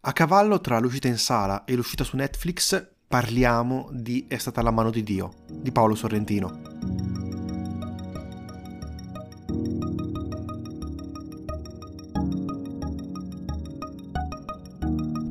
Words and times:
A 0.00 0.12
cavallo 0.12 0.60
tra 0.60 0.78
l'uscita 0.78 1.08
in 1.08 1.18
sala 1.18 1.64
e 1.64 1.74
l'uscita 1.74 2.04
su 2.04 2.14
Netflix 2.14 2.88
parliamo 3.08 3.88
di 3.92 4.26
È 4.28 4.36
stata 4.38 4.62
la 4.62 4.70
mano 4.70 4.90
di 4.90 5.02
Dio 5.02 5.32
di 5.50 5.72
Paolo 5.72 5.96
Sorrentino. 5.96 6.78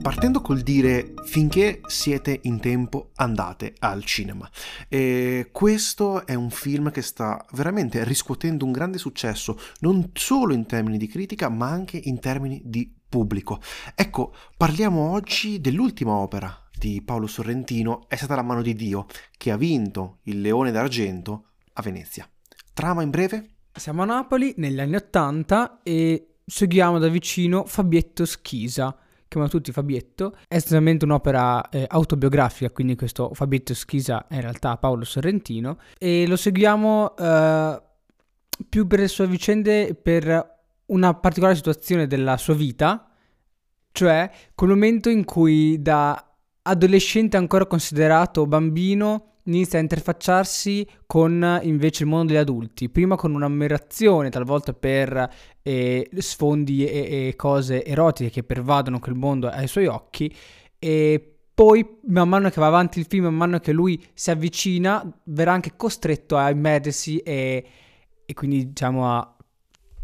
partendo 0.07 0.39
col 0.39 0.61
dire 0.61 1.15
finché 1.25 1.81
siete 1.85 2.39
in 2.43 2.61
tempo 2.61 3.11
andate 3.15 3.73
al 3.79 4.05
cinema. 4.05 4.49
E 4.87 5.49
questo 5.51 6.25
è 6.25 6.33
un 6.33 6.49
film 6.49 6.91
che 6.91 7.01
sta 7.01 7.45
veramente 7.51 8.05
riscuotendo 8.05 8.63
un 8.63 8.71
grande 8.71 8.99
successo, 8.99 9.59
non 9.79 10.11
solo 10.13 10.53
in 10.53 10.65
termini 10.65 10.97
di 10.97 11.07
critica, 11.07 11.49
ma 11.49 11.67
anche 11.67 11.99
in 12.01 12.19
termini 12.19 12.61
di 12.63 12.96
pubblico. 13.07 13.59
Ecco, 13.95 14.33
parliamo 14.55 15.11
oggi 15.11 15.59
dell'ultima 15.61 16.13
opera 16.13 16.55
di 16.77 17.01
Paolo 17.01 17.27
Sorrentino, 17.27 18.07
È 18.07 18.15
stata 18.15 18.35
la 18.35 18.43
mano 18.43 18.61
di 18.61 18.73
Dio, 18.73 19.05
che 19.37 19.51
ha 19.51 19.57
vinto 19.57 20.19
il 20.23 20.41
Leone 20.41 20.71
d'Argento 20.71 21.45
a 21.73 21.81
Venezia. 21.81 22.29
Trama 22.73 23.01
in 23.01 23.09
breve? 23.09 23.49
Siamo 23.73 24.03
a 24.03 24.05
Napoli 24.05 24.53
negli 24.57 24.79
anni 24.79 24.95
Ottanta 24.95 25.81
e 25.83 26.35
seguiamo 26.45 26.99
da 26.99 27.07
vicino 27.07 27.65
Fabietto 27.65 28.25
Schisa 28.25 28.95
chiamano 29.27 29.51
tutti 29.51 29.71
Fabietto, 29.71 30.35
è 30.47 30.55
estremamente 30.55 31.05
un'opera 31.05 31.69
eh, 31.69 31.85
autobiografica, 31.87 32.71
quindi 32.71 32.95
questo 32.95 33.33
Fabietto 33.33 33.73
Schisa 33.73 34.27
è 34.27 34.35
in 34.35 34.41
realtà 34.41 34.77
Paolo 34.77 35.03
Sorrentino, 35.03 35.79
e 35.97 36.25
lo 36.27 36.35
seguiamo 36.35 37.15
eh, 37.17 37.81
più 38.69 38.87
per 38.87 38.99
le 38.99 39.07
sue 39.07 39.27
vicende 39.27 39.93
per 39.95 40.55
una 40.87 41.13
particolare 41.13 41.55
situazione 41.55 42.07
della 42.07 42.37
sua 42.37 42.53
vita, 42.53 43.06
cioè 43.97 44.29
quel 44.53 44.69
momento 44.69 45.09
in 45.09 45.25
cui 45.25 45.81
da 45.81 46.23
adolescente 46.61 47.35
ancora 47.35 47.65
considerato 47.65 48.45
bambino 48.45 49.37
inizia 49.45 49.79
a 49.79 49.81
interfacciarsi 49.81 50.87
con 51.07 51.59
invece 51.63 52.03
il 52.03 52.09
mondo 52.09 52.27
degli 52.27 52.37
adulti, 52.37 52.89
prima 52.89 53.15
con 53.15 53.33
un'ammirazione 53.33 54.29
talvolta 54.29 54.73
per 54.73 55.27
eh, 55.63 56.07
sfondi 56.15 56.85
e, 56.85 57.29
e, 57.29 57.35
cose 57.35 57.83
erotiche 57.83 58.29
che 58.29 58.43
pervadono 58.43 58.99
quel 58.99 59.15
mondo 59.15 59.47
ai 59.47 59.67
suoi 59.67 59.87
occhi 59.87 60.31
e 60.77 61.37
poi 61.55 61.83
man 62.03 62.29
mano 62.29 62.51
che 62.51 62.59
va 62.59 62.67
avanti 62.67 62.99
il 62.99 63.07
film, 63.09 63.23
man 63.23 63.33
mano 63.33 63.59
che 63.59 63.71
lui 63.71 63.99
si 64.13 64.29
avvicina, 64.29 65.03
verrà 65.23 65.53
anche 65.53 65.73
costretto 65.75 66.37
a 66.37 66.51
immergersi 66.51 67.17
e, 67.17 67.65
e 68.23 68.33
quindi 68.35 68.67
diciamo 68.67 69.11
a 69.11 69.36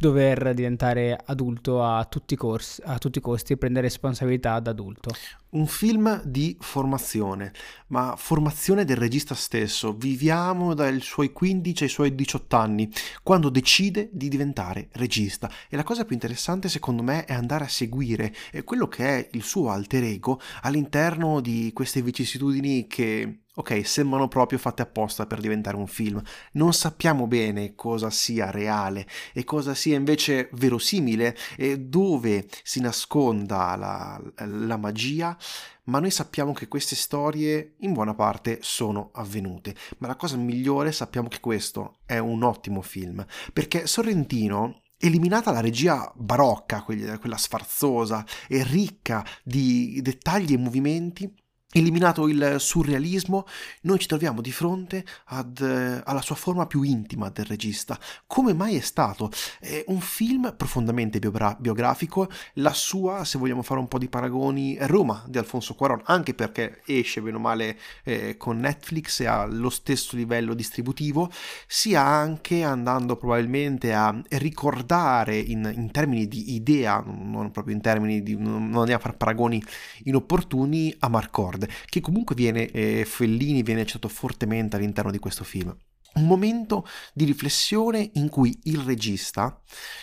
dover 0.03 0.53
diventare 0.53 1.17
adulto 1.27 1.81
a 1.81 2.03
tutti, 2.03 2.35
corsi, 2.35 2.81
a 2.83 2.97
tutti 2.97 3.19
i 3.19 3.21
costi 3.21 3.53
e 3.53 3.57
prendere 3.57 3.87
responsabilità 3.87 4.59
da 4.59 4.71
adulto. 4.71 5.11
Un 5.51 5.65
film 5.65 6.21
di 6.25 6.57
formazione, 6.59 7.53
ma 7.87 8.15
formazione 8.17 8.83
del 8.83 8.97
regista 8.97 9.33
stesso. 9.33 9.93
Viviamo 9.93 10.73
dai 10.73 10.99
suoi 10.99 11.31
15 11.31 11.83
ai 11.83 11.89
suoi 11.89 12.15
18 12.15 12.55
anni, 12.57 12.91
quando 13.21 13.47
decide 13.47 14.09
di 14.11 14.27
diventare 14.27 14.89
regista. 14.93 15.49
E 15.69 15.77
la 15.77 15.83
cosa 15.83 16.03
più 16.03 16.15
interessante 16.15 16.67
secondo 16.67 17.01
me 17.01 17.23
è 17.23 17.33
andare 17.33 17.63
a 17.63 17.69
seguire 17.69 18.33
quello 18.65 18.89
che 18.89 19.07
è 19.07 19.29
il 19.31 19.43
suo 19.43 19.69
alter 19.69 20.03
ego 20.03 20.41
all'interno 20.63 21.39
di 21.39 21.71
queste 21.73 22.01
vicissitudini 22.01 22.87
che 22.87 23.42
ok, 23.55 23.85
sembrano 23.85 24.27
proprio 24.27 24.57
fatte 24.57 24.81
apposta 24.81 25.25
per 25.25 25.39
diventare 25.39 25.75
un 25.75 25.87
film. 25.87 26.21
Non 26.53 26.73
sappiamo 26.73 27.27
bene 27.27 27.75
cosa 27.75 28.09
sia 28.09 28.49
reale 28.49 29.07
e 29.33 29.43
cosa 29.43 29.75
sia 29.75 29.95
invece 29.95 30.49
verosimile 30.53 31.35
e 31.55 31.79
dove 31.79 32.47
si 32.63 32.79
nasconda 32.79 33.75
la, 33.75 34.21
la 34.45 34.77
magia, 34.77 35.37
ma 35.85 35.99
noi 35.99 36.11
sappiamo 36.11 36.53
che 36.53 36.67
queste 36.67 36.95
storie 36.95 37.75
in 37.79 37.93
buona 37.93 38.13
parte 38.13 38.59
sono 38.61 39.11
avvenute. 39.13 39.75
Ma 39.99 40.07
la 40.07 40.15
cosa 40.15 40.35
migliore 40.37 40.91
sappiamo 40.91 41.27
che 41.27 41.39
questo 41.39 41.99
è 42.05 42.17
un 42.17 42.43
ottimo 42.43 42.81
film, 42.81 43.23
perché 43.51 43.85
Sorrentino 43.85 44.81
eliminata 44.97 45.51
la 45.51 45.59
regia 45.59 46.09
barocca, 46.15 46.81
quella 46.81 47.37
sfarzosa 47.37 48.25
e 48.47 48.63
ricca 48.63 49.25
di 49.43 49.99
dettagli 50.01 50.53
e 50.53 50.57
movimenti, 50.57 51.29
Eliminato 51.75 52.27
il 52.27 52.57
surrealismo, 52.59 53.47
noi 53.81 53.97
ci 53.97 54.05
troviamo 54.05 54.41
di 54.41 54.51
fronte 54.51 55.03
ad, 55.25 55.59
eh, 55.59 56.01
alla 56.05 56.21
sua 56.21 56.35
forma 56.35 56.67
più 56.67 56.83
intima 56.83 57.29
del 57.29 57.45
regista. 57.45 57.97
Come 58.27 58.53
mai 58.53 58.75
è 58.75 58.79
stato? 58.79 59.31
È 59.59 59.83
un 59.87 59.99
film 59.99 60.53
profondamente 60.55 61.17
biogra- 61.17 61.57
biografico, 61.59 62.29
la 62.55 62.73
sua, 62.73 63.23
se 63.23 63.39
vogliamo 63.39 63.63
fare 63.63 63.79
un 63.79 63.87
po' 63.87 63.97
di 63.97 64.07
paragoni, 64.07 64.77
Roma 64.81 65.23
di 65.27 65.39
Alfonso 65.39 65.73
Cuaron, 65.73 66.01
anche 66.05 66.35
perché 66.35 66.83
esce 66.85 67.23
bene 67.23 67.37
o 67.37 67.39
male 67.39 67.79
eh, 68.03 68.37
con 68.37 68.59
Netflix 68.59 69.21
e 69.21 69.25
ha 69.25 69.45
lo 69.45 69.71
stesso 69.71 70.15
livello 70.15 70.53
distributivo, 70.53 71.31
sia 71.65 72.03
anche 72.03 72.61
andando 72.61 73.15
probabilmente 73.15 73.95
a 73.95 74.15
ricordare 74.29 75.39
in, 75.39 75.71
in 75.75 75.89
termini 75.89 76.27
di 76.27 76.53
idea, 76.53 77.03
non 77.03 77.49
proprio 77.49 77.73
in 77.73 77.81
termini 77.81 78.21
di... 78.21 78.37
non 78.37 78.61
andiamo 78.75 78.95
a 78.95 78.99
fare 78.99 79.17
paragoni 79.17 79.59
inopportuni, 80.03 80.95
a 80.99 81.07
Marcord 81.07 81.61
che 81.85 82.01
comunque 82.01 82.35
viene, 82.35 82.69
eh, 82.71 83.05
Fellini 83.05 83.63
viene 83.63 83.85
citato 83.85 84.07
fortemente 84.07 84.75
all'interno 84.75 85.11
di 85.11 85.19
questo 85.19 85.43
film 85.43 85.75
un 86.15 86.27
momento 86.27 86.87
di 87.11 87.25
riflessione 87.25 88.11
in 88.13 88.29
cui 88.29 88.55
il 88.63 88.79
regista, 88.79 89.59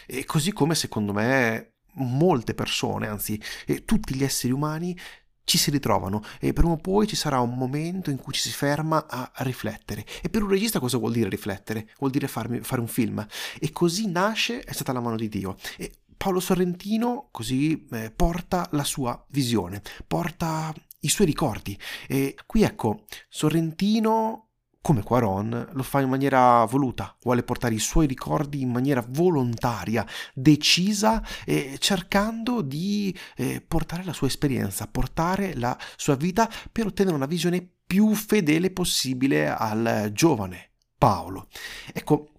eh, 0.06 0.24
così 0.24 0.52
come 0.52 0.74
secondo 0.74 1.12
me 1.12 1.74
molte 1.94 2.54
persone, 2.54 3.06
anzi 3.06 3.40
eh, 3.66 3.84
tutti 3.84 4.14
gli 4.14 4.24
esseri 4.24 4.52
umani, 4.52 4.98
ci 5.44 5.58
si 5.58 5.70
ritrovano 5.72 6.22
e 6.38 6.52
prima 6.52 6.72
o 6.72 6.76
poi 6.76 7.08
ci 7.08 7.16
sarà 7.16 7.40
un 7.40 7.56
momento 7.56 8.10
in 8.10 8.18
cui 8.18 8.32
ci 8.32 8.40
si 8.40 8.50
ferma 8.50 9.06
a 9.08 9.32
riflettere. 9.38 10.04
E 10.22 10.28
per 10.28 10.44
un 10.44 10.48
regista 10.48 10.78
cosa 10.78 10.96
vuol 10.96 11.12
dire 11.12 11.28
riflettere? 11.28 11.88
Vuol 11.98 12.12
dire 12.12 12.28
farmi, 12.28 12.60
fare 12.60 12.80
un 12.80 12.86
film. 12.86 13.26
E 13.58 13.72
così 13.72 14.08
nasce 14.08 14.60
È 14.60 14.72
stata 14.72 14.92
la 14.92 15.00
mano 15.00 15.16
di 15.16 15.28
Dio. 15.28 15.56
E 15.76 15.90
Paolo 16.16 16.38
Sorrentino 16.38 17.28
così 17.32 17.86
eh, 17.90 18.12
porta 18.14 18.68
la 18.72 18.84
sua 18.84 19.24
visione, 19.30 19.82
porta 20.06 20.72
i 21.00 21.08
suoi 21.08 21.26
ricordi. 21.26 21.78
E 22.08 22.36
qui 22.46 22.62
ecco, 22.62 23.04
Sorrentino 23.28 24.50
come 24.82 25.02
Quaron, 25.02 25.68
lo 25.72 25.82
fa 25.82 26.00
in 26.00 26.08
maniera 26.08 26.64
voluta, 26.64 27.14
vuole 27.22 27.42
portare 27.42 27.74
i 27.74 27.78
suoi 27.78 28.06
ricordi 28.06 28.62
in 28.62 28.70
maniera 28.70 29.04
volontaria, 29.06 30.06
decisa, 30.32 31.22
e 31.44 31.76
cercando 31.78 32.62
di 32.62 33.14
eh, 33.36 33.60
portare 33.60 34.04
la 34.04 34.14
sua 34.14 34.26
esperienza, 34.26 34.86
portare 34.86 35.54
la 35.54 35.76
sua 35.96 36.16
vita 36.16 36.50
per 36.72 36.86
ottenere 36.86 37.14
una 37.14 37.26
visione 37.26 37.68
più 37.86 38.14
fedele 38.14 38.70
possibile 38.70 39.50
al 39.50 40.10
giovane 40.14 40.70
Paolo. 40.96 41.48
Ecco, 41.92 42.30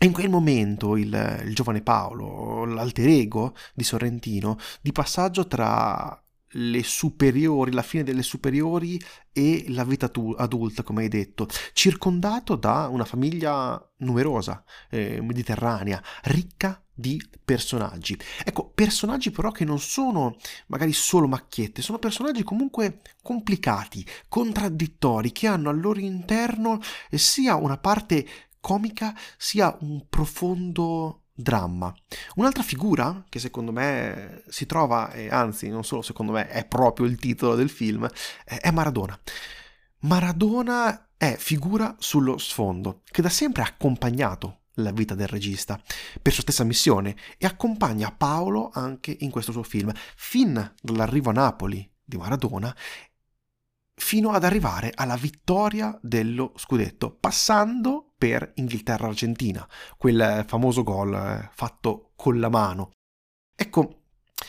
in 0.00 0.12
quel 0.12 0.28
momento 0.28 0.96
il, 0.96 1.42
il 1.44 1.54
giovane 1.54 1.80
Paolo, 1.80 2.64
l'alter 2.66 3.08
ego 3.08 3.54
di 3.74 3.84
Sorrentino, 3.84 4.58
di 4.82 4.92
passaggio 4.92 5.46
tra 5.46 6.22
le 6.54 6.82
superiori, 6.82 7.72
la 7.72 7.82
fine 7.82 8.02
delle 8.02 8.22
superiori 8.22 9.00
e 9.32 9.66
la 9.68 9.84
vita 9.84 10.08
tu, 10.08 10.34
adulta, 10.36 10.82
come 10.82 11.02
hai 11.02 11.08
detto, 11.08 11.46
circondato 11.72 12.56
da 12.56 12.88
una 12.88 13.04
famiglia 13.04 13.80
numerosa, 13.98 14.64
eh, 14.90 15.20
mediterranea, 15.20 16.02
ricca 16.24 16.82
di 16.92 17.20
personaggi. 17.42 18.18
Ecco, 18.44 18.70
personaggi 18.74 19.30
però 19.30 19.50
che 19.50 19.64
non 19.64 19.78
sono 19.78 20.36
magari 20.66 20.92
solo 20.92 21.26
macchiette, 21.26 21.82
sono 21.82 21.98
personaggi 21.98 22.42
comunque 22.42 23.00
complicati, 23.22 24.04
contraddittori, 24.28 25.32
che 25.32 25.46
hanno 25.46 25.70
al 25.70 25.80
loro 25.80 26.00
interno 26.00 26.80
sia 27.10 27.54
una 27.54 27.78
parte 27.78 28.26
comica 28.60 29.16
sia 29.38 29.74
un 29.80 30.06
profondo 30.08 31.22
dramma. 31.42 31.94
Un'altra 32.36 32.62
figura 32.62 33.24
che 33.28 33.38
secondo 33.38 33.72
me 33.72 34.42
si 34.48 34.66
trova, 34.66 35.12
e 35.12 35.28
anzi 35.28 35.68
non 35.68 35.84
solo 35.84 36.02
secondo 36.02 36.32
me 36.32 36.48
è 36.48 36.64
proprio 36.66 37.06
il 37.06 37.18
titolo 37.18 37.54
del 37.54 37.70
film, 37.70 38.08
è 38.44 38.70
Maradona. 38.70 39.18
Maradona 40.00 41.10
è 41.16 41.36
figura 41.36 41.94
sullo 41.98 42.38
sfondo, 42.38 43.02
che 43.04 43.22
da 43.22 43.28
sempre 43.28 43.62
ha 43.62 43.66
accompagnato 43.66 44.60
la 44.74 44.92
vita 44.92 45.14
del 45.14 45.26
regista 45.26 45.78
per 46.22 46.32
sua 46.32 46.42
stessa 46.42 46.64
missione 46.64 47.16
e 47.36 47.44
accompagna 47.44 48.12
Paolo 48.12 48.70
anche 48.72 49.14
in 49.20 49.30
questo 49.30 49.52
suo 49.52 49.62
film, 49.62 49.92
fin 50.16 50.74
dall'arrivo 50.80 51.30
a 51.30 51.34
Napoli 51.34 51.88
di 52.02 52.16
Maradona 52.16 52.74
fino 54.00 54.30
ad 54.30 54.44
arrivare 54.44 54.92
alla 54.94 55.16
vittoria 55.16 55.96
dello 56.00 56.54
scudetto, 56.56 57.14
passando 57.14 58.09
per 58.20 58.52
Inghilterra-Argentina, 58.56 59.66
quel 59.96 60.44
famoso 60.46 60.82
gol 60.82 61.14
eh, 61.14 61.48
fatto 61.54 62.10
con 62.16 62.38
la 62.38 62.50
mano. 62.50 62.90
Ecco, 63.56 64.02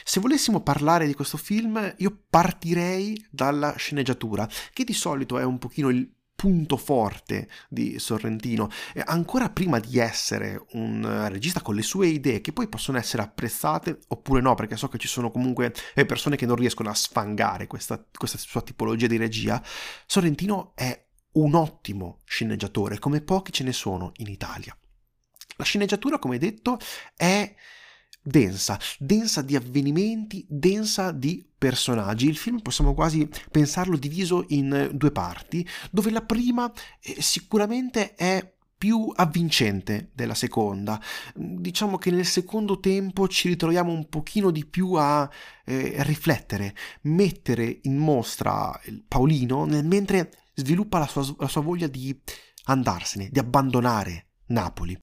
se 0.04 0.20
volessimo 0.20 0.60
parlare 0.60 1.08
di 1.08 1.14
questo 1.14 1.38
film, 1.38 1.94
io 2.00 2.24
partirei 2.30 3.26
dalla 3.30 3.74
sceneggiatura, 3.78 4.46
che 4.74 4.84
di 4.84 4.92
solito 4.92 5.40
è 5.40 5.46
un 5.46 5.58
pochino 5.58 5.88
il 5.88 6.06
punto 6.36 6.76
forte 6.76 7.48
di 7.70 7.98
Sorrentino. 7.98 8.68
Ancora 9.06 9.50
prima 9.50 9.80
di 9.80 10.00
essere 10.00 10.66
un 10.72 11.30
regista 11.30 11.62
con 11.62 11.76
le 11.76 11.82
sue 11.82 12.08
idee, 12.08 12.42
che 12.42 12.52
poi 12.52 12.68
possono 12.68 12.98
essere 12.98 13.24
apprezzate 13.24 14.00
oppure 14.10 14.42
no, 14.42 14.54
perché 14.54 14.76
so 14.76 14.90
che 14.90 14.98
ci 14.98 15.08
sono 15.08 15.32
comunque 15.32 15.74
eh, 15.94 16.06
persone 16.06 16.36
che 16.36 16.46
non 16.46 16.58
riescono 16.58 16.90
a 16.90 16.94
sfangare 16.94 17.68
questa, 17.68 18.06
questa 18.18 18.38
sua 18.38 18.64
tipologia 18.64 19.08
di 19.08 19.16
regia, 19.16 19.64
Sorrentino 20.06 20.74
è 20.76 21.06
un 21.34 21.56
ottimo 21.56 22.20
sceneggiatore, 22.26 23.00
come 23.00 23.22
pochi 23.22 23.52
ce 23.52 23.64
ne 23.64 23.74
sono 23.74 24.12
in 24.18 24.28
Italia. 24.28 24.76
La 25.58 25.64
sceneggiatura, 25.64 26.20
come 26.20 26.38
detto, 26.38 26.80
è 27.16 27.54
densa, 28.22 28.80
densa 28.98 29.42
di 29.42 29.56
avvenimenti, 29.56 30.46
densa 30.48 31.12
di 31.12 31.48
personaggi. 31.58 32.28
Il 32.28 32.38
film 32.38 32.60
possiamo 32.60 32.94
quasi 32.94 33.28
pensarlo 33.52 33.98
diviso 33.98 34.46
in 34.50 34.90
due 34.94 35.12
parti, 35.12 35.68
dove 35.90 36.12
la 36.12 36.22
prima 36.22 36.72
eh, 37.02 37.22
sicuramente 37.22 38.16
è 38.16 38.54
più 38.82 39.12
avvincente 39.16 40.10
della 40.16 40.34
seconda. 40.34 41.00
Diciamo 41.36 42.00
che 42.00 42.10
nel 42.10 42.26
secondo 42.26 42.80
tempo 42.80 43.28
ci 43.28 43.48
ritroviamo 43.48 43.92
un 43.92 44.10
pochino 44.10 44.50
di 44.50 44.66
più 44.66 44.94
a 44.94 45.30
eh, 45.66 45.94
riflettere, 46.00 46.74
mettere 47.02 47.82
in 47.84 47.98
mostra 47.98 48.72
Paolino 49.08 49.68
mentre 49.68 50.32
sviluppa 50.54 51.00
la 51.00 51.08
sua, 51.08 51.36
la 51.38 51.48
sua 51.48 51.62
voglia 51.62 51.88
di 51.88 52.20
andarsene, 52.66 53.30
di 53.32 53.40
abbandonare 53.40 54.28
Napoli. 54.48 54.98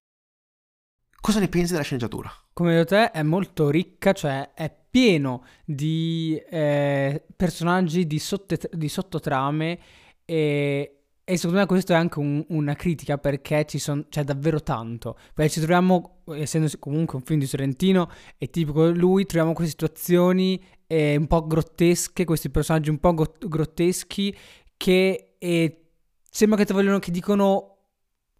Cosa 1.21 1.39
ne 1.39 1.49
pensi 1.49 1.71
della 1.73 1.83
sceneggiatura? 1.83 2.31
Come 2.53 2.73
detto 2.73 2.95
te, 2.95 3.11
è 3.11 3.23
molto 3.23 3.69
ricca, 3.69 4.13
cioè 4.13 4.53
è 4.53 4.73
pieno 4.89 5.43
di 5.65 6.41
eh, 6.49 7.25
personaggi, 7.35 8.07
di, 8.07 8.19
sottet- 8.19 8.73
di 8.73 8.87
sottotrame 8.87 9.79
e, 10.23 11.01
e, 11.23 11.37
secondo 11.37 11.59
me 11.59 11.65
questo 11.65 11.91
è 11.91 11.95
anche 11.95 12.19
un, 12.19 12.43
una 12.49 12.73
critica 12.75 13.17
perché 13.17 13.65
son, 13.77 14.05
c'è 14.09 14.23
davvero 14.23 14.61
tanto. 14.61 15.17
Perché 15.33 15.51
ci 15.51 15.59
troviamo, 15.59 16.21
essendo 16.33 16.69
comunque 16.79 17.17
un 17.17 17.23
film 17.23 17.39
di 17.39 17.47
Sorrentino, 17.47 18.09
è 18.37 18.49
tipico 18.49 18.89
lui, 18.89 19.25
troviamo 19.25 19.53
queste 19.53 19.71
situazioni 19.71 20.61
eh, 20.87 21.17
un 21.17 21.27
po' 21.27 21.45
grottesche, 21.45 22.23
questi 22.23 22.49
personaggi 22.49 22.89
un 22.89 22.99
po' 22.99 23.13
grotteschi 23.13 24.35
che 24.77 25.28
eh, 25.39 25.91
sembra 26.29 26.57
che 26.57 26.65
ti 26.65 26.73
vogliono, 26.73 26.99
che 26.99 27.11
dicono 27.11 27.77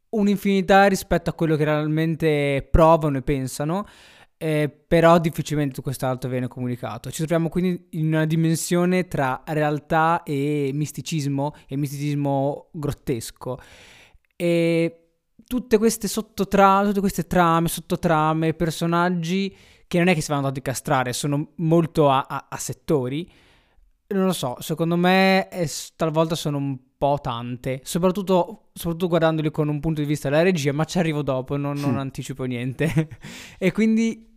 un'infinità 0.10 0.86
rispetto 0.86 1.30
a 1.30 1.34
quello 1.34 1.56
che 1.56 1.64
realmente 1.64 2.68
provano 2.70 3.18
e 3.18 3.22
pensano, 3.22 3.86
eh, 4.38 4.70
però 4.70 5.20
difficilmente 5.20 5.82
quest'altro 5.82 6.30
viene 6.30 6.48
comunicato. 6.48 7.12
Ci 7.12 7.18
troviamo 7.18 7.50
quindi 7.50 7.88
in 7.92 8.08
una 8.08 8.26
dimensione 8.26 9.08
tra 9.08 9.44
realtà 9.46 10.24
e 10.24 10.72
misticismo, 10.74 11.54
e 11.68 11.76
misticismo 11.76 12.70
grottesco. 12.72 13.60
E 14.36 15.10
tutte 15.46 15.78
queste 15.78 16.08
sottotrame, 16.08 16.88
tutte 16.88 17.00
queste 17.02 17.28
trame, 17.28 17.68
sottotrame, 17.68 18.54
personaggi 18.54 19.56
che 19.88 19.98
non 19.98 20.08
è 20.08 20.14
che 20.14 20.22
si 20.22 20.30
vanno 20.30 20.44
tanto 20.44 20.60
a 20.60 20.62
castrare, 20.64 21.14
sono 21.14 21.54
molto 21.56 22.10
a, 22.10 22.26
a, 22.30 22.48
a 22.50 22.58
settori. 22.58 23.30
Non 24.10 24.26
lo 24.26 24.34
so, 24.34 24.56
secondo 24.60 24.96
me 24.96 25.48
è, 25.50 25.68
talvolta 25.96 26.36
sono 26.36 26.58
un 26.58 26.78
po' 27.00 27.18
tante, 27.22 27.80
soprattutto, 27.84 28.70
soprattutto, 28.74 29.08
guardandoli 29.08 29.50
con 29.52 29.70
un 29.70 29.80
punto 29.80 30.02
di 30.02 30.08
vista 30.08 30.30
della 30.30 30.44
regia, 30.44 30.74
ma 30.74 30.84
ci 30.84 31.00
arrivo 31.00 31.24
dopo, 31.24 31.56
non, 31.56 31.80
non 31.80 31.98
anticipo 31.98 32.44
niente. 32.44 33.08
e 33.58 33.72
quindi 33.72 34.28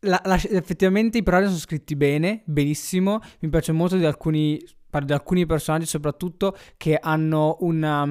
la, 0.00 0.20
la, 0.24 0.34
effettivamente 0.34 1.18
i 1.18 1.22
personaggi 1.22 1.48
sono 1.48 1.60
scritti 1.60 1.96
bene, 1.96 2.42
benissimo, 2.44 3.18
mi 3.40 3.48
piace 3.48 3.72
molto 3.72 3.96
di 3.96 4.04
alcuni, 4.04 4.58
di 4.58 5.12
alcuni 5.12 5.46
personaggi 5.46 5.86
soprattutto 5.86 6.54
che 6.76 6.98
hanno 7.00 7.56
una 7.60 8.06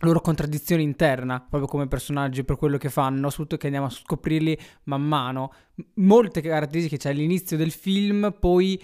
loro 0.00 0.20
contraddizione 0.20 0.82
interna, 0.82 1.40
proprio 1.40 1.68
come 1.68 1.88
personaggi, 1.88 2.44
per 2.44 2.56
quello 2.56 2.76
che 2.78 2.90
fanno, 2.90 3.28
soprattutto 3.28 3.56
che 3.56 3.66
andiamo 3.66 3.86
a 3.86 3.90
scoprirli 3.90 4.56
man 4.84 5.02
mano. 5.02 5.52
Molte 5.94 6.40
caratteristiche 6.40 6.96
c'è 6.96 7.10
all'inizio 7.10 7.56
del 7.56 7.72
film, 7.72 8.36
poi 8.38 8.80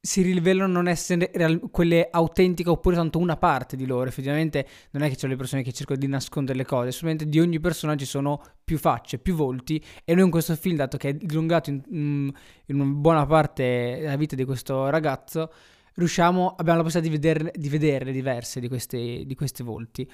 si 0.00 0.22
rivelano 0.22 0.72
non 0.72 0.88
essere 0.88 1.30
real- 1.34 1.70
quelle 1.70 2.08
autentiche 2.10 2.70
oppure 2.70 2.96
tanto 2.96 3.18
una 3.18 3.36
parte 3.36 3.76
di 3.76 3.86
loro. 3.86 4.08
Effettivamente 4.08 4.66
non 4.92 5.02
è 5.02 5.08
che 5.08 5.16
c'è 5.16 5.26
le 5.26 5.36
persone 5.36 5.62
che 5.62 5.72
cercano 5.72 5.98
di 5.98 6.06
nascondere 6.06 6.56
le 6.56 6.64
cose, 6.64 6.92
solamente 6.92 7.26
di 7.26 7.40
ogni 7.40 7.58
personaggio 7.60 8.04
ci 8.04 8.10
sono 8.10 8.40
più 8.64 8.78
facce, 8.78 9.18
più 9.18 9.34
volti 9.34 9.82
e 10.04 10.14
noi 10.14 10.24
in 10.24 10.30
questo 10.30 10.54
film, 10.56 10.76
dato 10.76 10.96
che 10.96 11.10
è 11.10 11.14
dilungato 11.14 11.70
in, 11.70 11.82
in 11.88 12.80
una 12.80 12.84
buona 12.84 13.26
parte 13.26 13.98
della 14.00 14.16
vita 14.16 14.36
di 14.36 14.44
questo 14.44 14.88
ragazzo, 14.88 15.52
riusciamo, 15.94 16.54
abbiamo 16.56 16.78
la 16.78 16.84
possibilità 16.84 17.32
di, 17.32 17.40
veder, 17.40 17.50
di 17.58 17.68
vederle 17.68 18.12
diverse 18.12 18.60
di 18.60 18.68
questi, 18.68 19.24
di 19.26 19.34
questi 19.34 19.62
volti. 19.62 20.08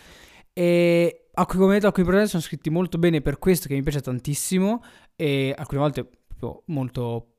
E 0.57 1.27
come 1.47 1.75
detto, 1.75 1.87
alcuni 1.87 2.07
personaggi 2.07 2.31
sono 2.31 2.43
scritti 2.43 2.71
molto 2.71 2.97
bene 2.97 3.21
per 3.21 3.39
questo 3.39 3.69
che 3.69 3.75
mi 3.75 3.83
piace 3.83 4.01
tantissimo 4.01 4.83
e 5.17 5.53
alcune 5.57 5.81
volte 5.81 6.09
proprio 6.27 6.63
molto 6.67 7.34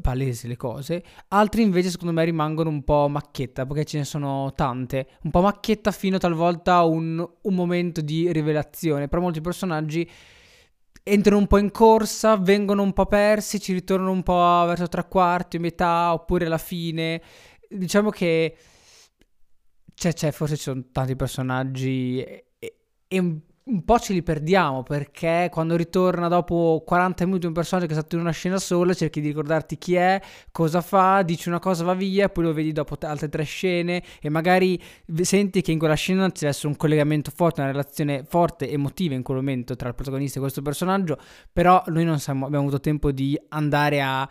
palesi 0.00 0.48
le 0.48 0.56
cose, 0.56 1.02
altri 1.28 1.62
invece 1.62 1.90
secondo 1.90 2.12
me 2.12 2.24
rimangono 2.24 2.70
un 2.70 2.82
po' 2.82 3.08
macchietta 3.08 3.66
perché 3.66 3.84
ce 3.84 3.98
ne 3.98 4.04
sono 4.04 4.52
tante, 4.54 5.08
un 5.22 5.30
po' 5.30 5.40
macchietta 5.40 5.90
fino 5.90 6.18
talvolta 6.18 6.74
a 6.74 6.84
un, 6.84 7.18
un 7.42 7.54
momento 7.54 8.00
di 8.00 8.32
rivelazione, 8.32 9.08
però 9.08 9.22
molti 9.22 9.40
personaggi 9.40 10.08
entrano 11.02 11.38
un 11.38 11.46
po' 11.46 11.58
in 11.58 11.70
corsa, 11.70 12.36
vengono 12.36 12.82
un 12.82 12.92
po' 12.92 13.06
persi, 13.06 13.60
ci 13.60 13.72
ritornano 13.72 14.10
un 14.10 14.22
po' 14.24 14.64
verso 14.66 14.88
tre 14.88 15.06
quarti, 15.06 15.58
metà 15.58 16.12
oppure 16.12 16.46
alla 16.46 16.58
fine, 16.58 17.22
diciamo 17.68 18.10
che 18.10 18.56
c'è, 19.94 20.12
c'è 20.12 20.32
forse 20.32 20.56
ci 20.56 20.62
sono 20.62 20.84
tanti 20.90 21.14
personaggi 21.14 22.20
e, 22.22 22.46
e 23.06 23.18
un 23.18 23.38
un 23.68 23.84
po' 23.84 23.98
ce 23.98 24.12
li 24.12 24.22
perdiamo 24.22 24.84
perché 24.84 25.48
quando 25.50 25.74
ritorna 25.74 26.28
dopo 26.28 26.82
40 26.86 27.24
minuti 27.24 27.46
un 27.46 27.52
personaggio 27.52 27.86
che 27.86 27.94
è 27.94 27.96
stato 27.96 28.14
in 28.14 28.20
una 28.20 28.30
scena 28.30 28.58
sola 28.58 28.94
cerchi 28.94 29.20
di 29.20 29.28
ricordarti 29.28 29.76
chi 29.76 29.96
è, 29.96 30.20
cosa 30.52 30.80
fa, 30.80 31.22
dici 31.22 31.48
una 31.48 31.58
cosa 31.58 31.82
va 31.82 31.94
via, 31.94 32.28
poi 32.28 32.44
lo 32.44 32.52
vedi 32.52 32.70
dopo 32.70 32.96
altre 33.00 33.28
tre 33.28 33.42
scene 33.42 34.02
e 34.20 34.28
magari 34.28 34.80
senti 35.22 35.62
che 35.62 35.72
in 35.72 35.80
quella 35.80 35.94
scena 35.94 36.30
c'è 36.30 36.46
essere 36.46 36.68
un 36.68 36.76
collegamento 36.76 37.32
forte, 37.34 37.60
una 37.60 37.70
relazione 37.70 38.24
forte, 38.24 38.70
emotiva 38.70 39.14
in 39.14 39.22
quel 39.22 39.38
momento 39.38 39.74
tra 39.74 39.88
il 39.88 39.94
protagonista 39.96 40.38
e 40.38 40.42
questo 40.42 40.62
personaggio, 40.62 41.18
però 41.52 41.82
noi 41.88 42.04
non 42.04 42.20
siamo, 42.20 42.46
abbiamo 42.46 42.66
avuto 42.66 42.80
tempo 42.80 43.10
di 43.10 43.38
andare 43.48 44.00
a 44.00 44.28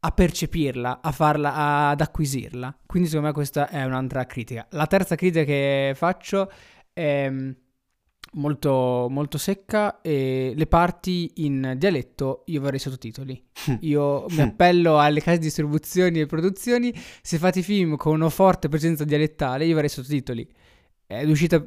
a 0.00 0.12
percepirla, 0.12 1.00
a 1.02 1.10
farla, 1.10 1.88
ad 1.88 2.00
acquisirla. 2.00 2.72
Quindi 2.86 3.08
secondo 3.08 3.30
me 3.30 3.34
questa 3.34 3.68
è 3.68 3.82
un'altra 3.82 4.26
critica. 4.26 4.64
La 4.70 4.86
terza 4.86 5.16
critica 5.16 5.42
che 5.42 5.92
faccio 5.96 6.48
è 6.92 7.28
molto, 8.32 9.06
molto 9.10 9.38
secca 9.38 10.00
e 10.00 10.52
le 10.54 10.66
parti 10.66 11.30
in 11.36 11.74
dialetto 11.76 12.42
io 12.46 12.60
vorrei 12.60 12.78
sottotitoli. 12.78 13.42
Io 13.80 14.26
mi 14.30 14.40
appello 14.40 14.98
alle 14.98 15.20
case 15.20 15.38
di 15.38 15.44
distribuzioni 15.44 16.20
e 16.20 16.26
produzioni, 16.26 16.94
se 17.22 17.38
fate 17.38 17.62
film 17.62 17.96
con 17.96 18.14
una 18.14 18.30
forte 18.30 18.68
presenza 18.68 19.04
dialettale 19.04 19.64
io 19.64 19.74
vorrei 19.74 19.88
sottotitoli. 19.88 20.48
È 21.06 21.24
uscita, 21.24 21.64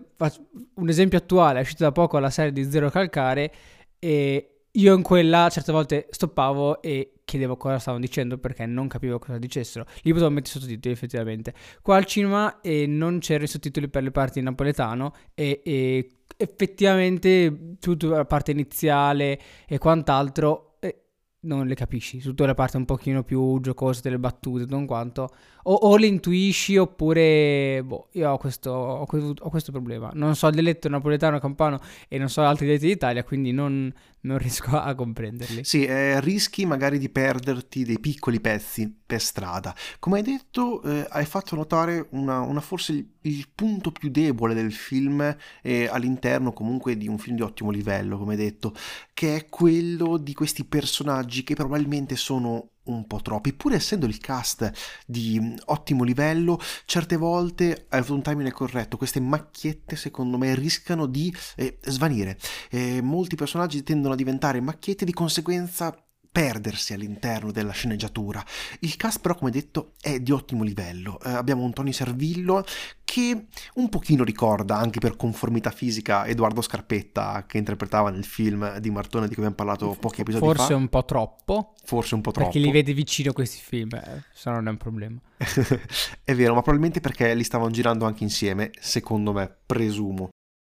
un 0.75 0.89
esempio 0.89 1.17
attuale, 1.17 1.59
è 1.59 1.61
uscita 1.61 1.85
da 1.85 1.91
poco 1.91 2.19
la 2.19 2.29
serie 2.29 2.51
di 2.51 2.69
Zero 2.69 2.89
Calcare 2.89 3.51
e 3.99 4.50
io 4.73 4.95
in 4.95 5.01
quella 5.01 5.49
certe 5.49 5.71
volte 5.71 6.07
stoppavo 6.11 6.81
e 6.81 7.13
chiedevo 7.25 7.57
cosa 7.57 7.79
stavano 7.79 8.03
dicendo 8.03 8.37
perché 8.37 8.65
non 8.65 8.87
capivo 8.87 9.19
cosa 9.19 9.37
dicessero. 9.37 9.85
Lì 10.01 10.11
potevo 10.11 10.29
mettere 10.29 10.59
sottotitoli 10.59 10.93
effettivamente. 10.93 11.53
Qua 11.81 11.97
al 11.97 12.05
cinema 12.05 12.61
eh, 12.61 12.85
non 12.87 13.19
c'erano 13.19 13.45
i 13.45 13.47
sottotitoli 13.47 13.89
per 13.89 14.03
le 14.03 14.11
parti 14.11 14.39
in 14.39 14.45
napoletano 14.45 15.13
e, 15.33 15.61
e 15.63 16.09
effettivamente 16.37 17.75
tutta 17.79 18.07
la 18.07 18.25
parte 18.25 18.51
iniziale 18.51 19.39
e 19.67 19.77
quant'altro 19.77 20.77
eh, 20.79 21.03
non 21.41 21.67
le 21.67 21.75
capisci, 21.75 22.19
tutta 22.19 22.45
la 22.45 22.53
parte 22.53 22.77
un 22.77 22.85
pochino 22.85 23.23
più 23.23 23.59
giocosa 23.59 24.01
delle 24.01 24.19
battute, 24.19 24.65
non 24.67 24.85
quanto, 24.85 25.29
o, 25.63 25.73
o 25.73 25.97
le 25.97 26.07
intuisci 26.07 26.77
oppure, 26.77 27.81
boh, 27.83 28.09
io 28.13 28.31
ho 28.31 28.37
questo, 28.37 28.71
ho, 28.71 29.07
ho 29.07 29.49
questo 29.49 29.71
problema, 29.71 30.11
non 30.13 30.35
so 30.35 30.47
il 30.47 30.53
dialetto 30.53 30.89
napoletano, 30.89 31.39
campano 31.39 31.79
e 32.07 32.17
non 32.17 32.29
so 32.29 32.41
altri 32.41 32.65
dialetti 32.65 32.87
d'Italia, 32.87 33.23
quindi 33.23 33.51
non, 33.51 33.91
non 34.21 34.37
riesco 34.37 34.77
a 34.77 34.93
comprenderli. 34.93 35.63
Sì, 35.63 35.85
eh, 35.85 36.19
rischi 36.19 36.65
magari 36.65 36.97
di 36.97 37.09
perderti 37.09 37.83
dei 37.83 37.99
piccoli 37.99 38.39
pezzi 38.39 38.93
per 39.05 39.21
strada. 39.21 39.75
Come 39.99 40.17
hai 40.17 40.23
detto, 40.23 40.81
eh, 40.83 41.05
hai 41.09 41.25
fatto 41.25 41.55
notare 41.55 42.07
una, 42.11 42.39
una 42.41 42.61
forse 42.61 42.93
il, 42.93 43.07
il, 43.21 43.47
punto 43.53 43.91
più 43.91 44.09
debole 44.09 44.53
del 44.53 44.71
film 44.71 45.35
eh, 45.61 45.87
all'interno 45.91 46.53
comunque 46.53 46.97
di 46.97 47.07
un 47.07 47.17
film 47.17 47.35
di 47.35 47.41
ottimo 47.41 47.71
livello, 47.71 48.17
come 48.17 48.33
hai 48.33 48.39
detto, 48.39 48.73
che 49.13 49.35
è 49.35 49.49
quello 49.49 50.17
di 50.17 50.33
questi 50.33 50.65
personaggi 50.65 51.43
che 51.43 51.55
probabilmente 51.55 52.15
sono 52.15 52.69
un 52.93 53.07
po' 53.07 53.21
troppi, 53.21 53.53
pur 53.53 53.73
essendo 53.73 54.05
il 54.05 54.17
cast 54.17 54.71
di 55.05 55.55
ottimo 55.65 56.03
livello, 56.03 56.59
certe 56.85 57.17
volte, 57.17 57.85
hai 57.89 58.03
un 58.07 58.21
timing 58.21 58.51
corretto, 58.51 58.97
queste 58.97 59.19
macchiette 59.19 59.95
secondo 59.95 60.37
me 60.37 60.55
rischiano 60.55 61.05
di 61.05 61.33
eh, 61.55 61.77
svanire. 61.83 62.37
Eh, 62.69 63.01
molti 63.01 63.35
personaggi 63.35 63.83
tendono 63.83 64.13
a 64.13 64.17
diventare 64.17 64.61
macchiette, 64.61 65.05
di 65.05 65.13
conseguenza 65.13 65.95
perdersi 66.31 66.93
all'interno 66.93 67.51
della 67.51 67.73
sceneggiatura. 67.73 68.43
Il 68.79 68.95
cast 68.95 69.19
però, 69.19 69.35
come 69.35 69.51
detto, 69.51 69.93
è 69.99 70.19
di 70.19 70.31
ottimo 70.31 70.63
livello. 70.63 71.19
Eh, 71.19 71.31
abbiamo 71.31 71.63
un 71.63 71.73
Tony 71.73 71.91
Servillo 71.91 72.63
che 73.03 73.47
un 73.75 73.89
pochino 73.89 74.23
ricorda, 74.23 74.77
anche 74.77 74.99
per 74.99 75.17
conformità 75.17 75.71
fisica, 75.71 76.25
Edoardo 76.25 76.61
Scarpetta 76.61 77.43
che 77.45 77.57
interpretava 77.57 78.09
nel 78.09 78.23
film 78.23 78.77
di 78.77 78.89
Martone 78.89 79.27
di 79.27 79.33
cui 79.33 79.43
abbiamo 79.43 79.55
parlato 79.55 79.97
pochi 79.99 80.21
episodi 80.21 80.45
Forse 80.45 80.61
fa. 80.61 80.67
Forse 80.67 80.81
un 80.81 80.87
po' 80.87 81.03
troppo. 81.03 81.73
Forse 81.83 82.15
un 82.15 82.21
po' 82.21 82.31
troppo. 82.31 82.49
Perché 82.49 82.65
li 82.65 82.71
vede 82.71 82.93
vicino 82.93 83.33
questi 83.33 83.59
film, 83.61 83.93
eh, 83.93 84.23
se 84.33 84.49
no 84.49 84.55
non 84.55 84.67
è 84.67 84.71
un 84.71 84.77
problema. 84.77 85.19
è 86.23 86.33
vero, 86.33 86.53
ma 86.53 86.61
probabilmente 86.61 87.01
perché 87.01 87.35
li 87.35 87.43
stavano 87.43 87.71
girando 87.71 88.05
anche 88.05 88.23
insieme, 88.23 88.71
secondo 88.79 89.33
me, 89.33 89.53
presumo. 89.65 90.29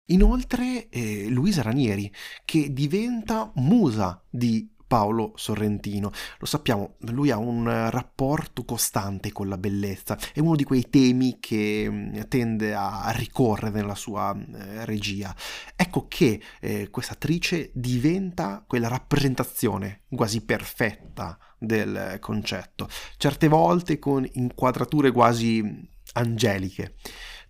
Inoltre 0.10 0.88
eh, 0.90 1.28
Luisa 1.30 1.64
Ranieri, 1.64 2.14
che 2.46 2.72
diventa 2.72 3.52
musa 3.56 4.24
di 4.30 4.70
Paolo 4.88 5.34
Sorrentino. 5.36 6.12
Lo 6.40 6.46
sappiamo, 6.46 6.96
lui 7.00 7.30
ha 7.30 7.38
un 7.38 7.90
rapporto 7.90 8.64
costante 8.64 9.32
con 9.32 9.50
la 9.50 9.58
bellezza, 9.58 10.18
è 10.34 10.40
uno 10.40 10.56
di 10.56 10.64
quei 10.64 10.90
temi 10.90 11.38
che 11.40 11.88
mm, 11.90 12.20
tende 12.30 12.74
a 12.74 13.12
ricorrere 13.16 13.72
nella 13.72 13.96
sua 13.96 14.36
eh, 14.36 14.86
regia. 14.86 15.36
Ecco 15.76 16.08
che 16.08 16.42
eh, 16.62 16.90
questa 16.90 17.14
attrice 17.14 17.72
diventa 17.74 18.64
quella 18.66 18.88
rappresentazione 18.88 20.04
quasi 20.10 20.44
perfetta 20.44 21.38
del 21.60 22.18
concetto, 22.20 22.88
certe 23.18 23.48
volte 23.48 24.00
con 24.00 24.28
inquadrature 24.34 25.12
quasi 25.12 25.96
angeliche. 26.14 26.96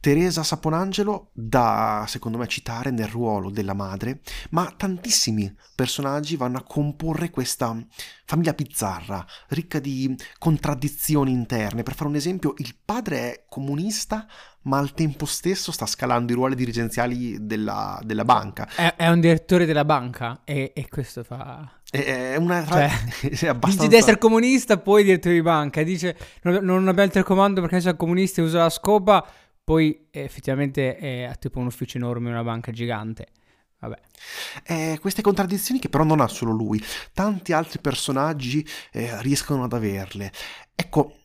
Teresa 0.08 0.42
Saponangelo 0.42 1.32
da, 1.34 2.06
secondo 2.08 2.38
me, 2.38 2.48
citare 2.48 2.92
nel 2.92 3.10
ruolo 3.10 3.50
della 3.50 3.74
madre, 3.74 4.22
ma 4.52 4.74
tantissimi 4.78 5.54
personaggi 5.76 6.38
vanno 6.38 6.60
a 6.60 6.64
comporre 6.64 7.30
questa 7.30 7.76
famiglia 8.24 8.54
bizzarra, 8.54 9.26
ricca 9.50 9.80
di 9.80 10.16
contraddizioni 10.40 11.34
interne. 11.34 11.84
Per 11.84 11.94
fare 11.94 12.10
un 12.10 12.16
esempio, 12.16 12.54
il 12.60 12.74
padre 12.86 13.18
è 13.18 13.44
comunista, 13.50 14.26
ma 14.62 14.78
al 14.78 14.94
tempo 14.94 15.26
stesso 15.26 15.74
sta 15.74 15.86
scalando 15.86 16.32
i 16.32 16.36
ruoli 16.36 16.56
dirigenziali 16.56 17.46
della, 17.46 18.00
della 18.02 18.24
banca. 18.24 18.66
È, 18.74 18.96
è, 18.96 19.10
un 19.10 19.20
direttore 19.20 19.66
della 19.66 19.84
banca 19.84 20.40
e, 20.46 20.72
e 20.74 20.88
questo 20.88 21.26
fa... 21.26 21.70
È 21.92 22.38
una... 22.38 22.66
Cioè, 22.66 22.90
è 23.28 23.48
abbastanza... 23.48 23.66
Dice 23.66 23.88
di 23.88 23.96
essere 23.96 24.18
comunista, 24.18 24.78
poi 24.78 25.04
direttore 25.04 25.36
di 25.36 25.42
banca. 25.42 25.84
Dice 25.84 26.18
non, 26.44 26.64
non 26.64 26.88
abbiamo 26.88 27.08
il 27.08 27.12
telecomando 27.12 27.60
perché 27.60 27.82
siamo 27.82 27.98
comunisti 27.98 28.40
e 28.40 28.44
usa 28.44 28.60
la 28.60 28.70
scopa 28.70 29.26
poi 29.68 30.08
effettivamente 30.12 30.96
è 30.96 31.30
tipo 31.40 31.60
un 31.60 31.66
ufficio 31.66 31.98
enorme, 31.98 32.30
una 32.30 32.42
banca 32.42 32.72
gigante. 32.72 33.28
Eh, 34.64 34.98
queste 35.02 35.22
contraddizioni 35.22 35.78
che 35.78 35.90
però 35.90 36.06
non 36.06 36.22
ha 36.22 36.28
solo 36.30 36.54
lui, 36.54 36.82
tanti 37.12 37.52
altri 37.52 37.82
personaggi 37.82 38.66
eh, 38.94 39.22
riescono 39.22 39.66
ad 39.66 39.74
averle. 39.74 40.32
Ecco, 40.74 41.18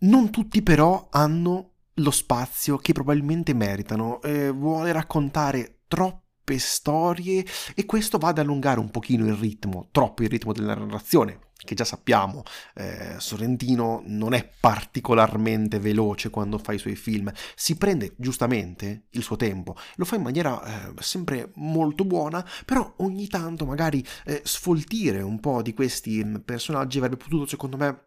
non 0.00 0.28
tutti 0.28 0.62
però 0.62 1.08
hanno 1.10 1.70
lo 1.94 2.10
spazio 2.10 2.76
che 2.76 2.92
probabilmente 2.92 3.54
meritano. 3.54 4.20
Eh, 4.20 4.50
vuole 4.50 4.92
raccontare 4.92 5.78
troppe 5.88 6.58
storie 6.58 7.42
e 7.74 7.86
questo 7.86 8.18
va 8.18 8.28
ad 8.28 8.38
allungare 8.38 8.80
un 8.80 8.90
pochino 8.90 9.24
il 9.24 9.34
ritmo, 9.34 9.88
troppo 9.92 10.22
il 10.22 10.28
ritmo 10.28 10.52
della 10.52 10.74
narrazione 10.74 11.45
che 11.66 11.74
già 11.74 11.84
sappiamo, 11.84 12.42
eh, 12.74 13.16
Sorrentino 13.18 14.02
non 14.06 14.32
è 14.32 14.50
particolarmente 14.58 15.78
veloce 15.78 16.30
quando 16.30 16.56
fa 16.56 16.72
i 16.72 16.78
suoi 16.78 16.96
film, 16.96 17.30
si 17.54 17.76
prende 17.76 18.14
giustamente 18.16 19.08
il 19.10 19.22
suo 19.22 19.36
tempo, 19.36 19.76
lo 19.96 20.06
fa 20.06 20.16
in 20.16 20.22
maniera 20.22 20.88
eh, 20.88 20.94
sempre 21.00 21.50
molto 21.56 22.06
buona, 22.06 22.42
però 22.64 22.94
ogni 22.98 23.26
tanto 23.26 23.66
magari 23.66 24.02
eh, 24.24 24.40
sfoltire 24.44 25.20
un 25.20 25.40
po' 25.40 25.60
di 25.60 25.74
questi 25.74 26.24
mm, 26.24 26.36
personaggi 26.36 26.96
avrebbe 26.96 27.16
potuto, 27.18 27.46
secondo 27.46 27.76
me, 27.76 28.04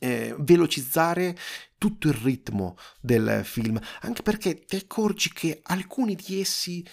eh, 0.00 0.34
velocizzare 0.38 1.36
tutto 1.78 2.08
il 2.08 2.14
ritmo 2.14 2.76
del 3.00 3.42
film, 3.44 3.78
anche 4.00 4.22
perché 4.22 4.64
ti 4.64 4.76
accorgi 4.76 5.32
che 5.32 5.60
alcuni 5.62 6.14
di 6.14 6.40
essi 6.40 6.84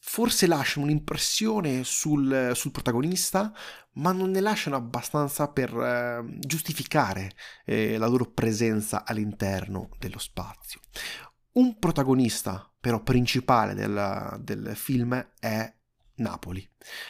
forse 0.00 0.46
lasciano 0.46 0.86
un'impressione 0.86 1.84
sul, 1.84 2.52
sul, 2.54 2.70
protagonista, 2.70 3.52
ma 3.94 4.12
non 4.12 4.30
ne 4.30 4.40
lasciano 4.40 4.76
abbastanza 4.76 5.48
per 5.48 5.72
eh, 5.72 6.38
giustificare 6.38 7.32
eh, 7.64 7.98
la 7.98 8.06
loro 8.06 8.30
presenza 8.30 9.04
all'interno 9.04 9.90
dello 9.98 10.18
spazio. 10.18 10.80
Un 11.52 11.78
protagonista 11.78 12.70
però 12.80 13.02
principale 13.02 13.74
del, 13.74 14.38
del 14.40 14.72
film 14.74 15.32
è 15.38 15.72
Napoli. 16.16 16.66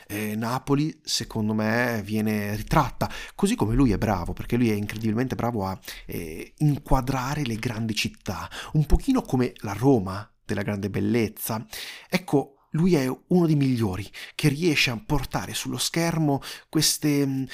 E 0.07 0.35
Napoli, 0.35 1.01
secondo 1.03 1.55
me, 1.55 2.03
viene 2.05 2.57
ritratta, 2.57 3.11
così 3.35 3.55
come 3.55 3.75
lui 3.75 3.93
è 3.93 3.99
bravo, 3.99 4.33
perché 4.33 4.57
lui 4.57 4.71
è 4.71 4.75
incredibilmente 4.75 5.35
bravo 5.35 5.67
a 5.67 5.79
eh, 6.07 6.55
inquadrare 6.59 7.45
le 7.45 7.57
grandi 7.57 7.95
città, 7.95 8.49
un 8.73 8.87
pochino 8.87 9.23
come 9.23 9.53
la 9.59 9.73
Roma 9.73 10.29
della 10.45 10.63
grande 10.63 10.91
bellezza. 10.91 11.65
Ecco, 12.09 12.60
lui 12.71 12.95
è 12.95 13.07
uno 13.29 13.47
dei 13.47 13.57
migliori 13.57 14.09
che 14.35 14.49
riesce 14.49 14.91
a 14.91 15.03
portare 15.05 15.55
sullo 15.55 15.79
schermo 15.79 16.41
queste, 16.69 17.27
mm, 17.27 17.45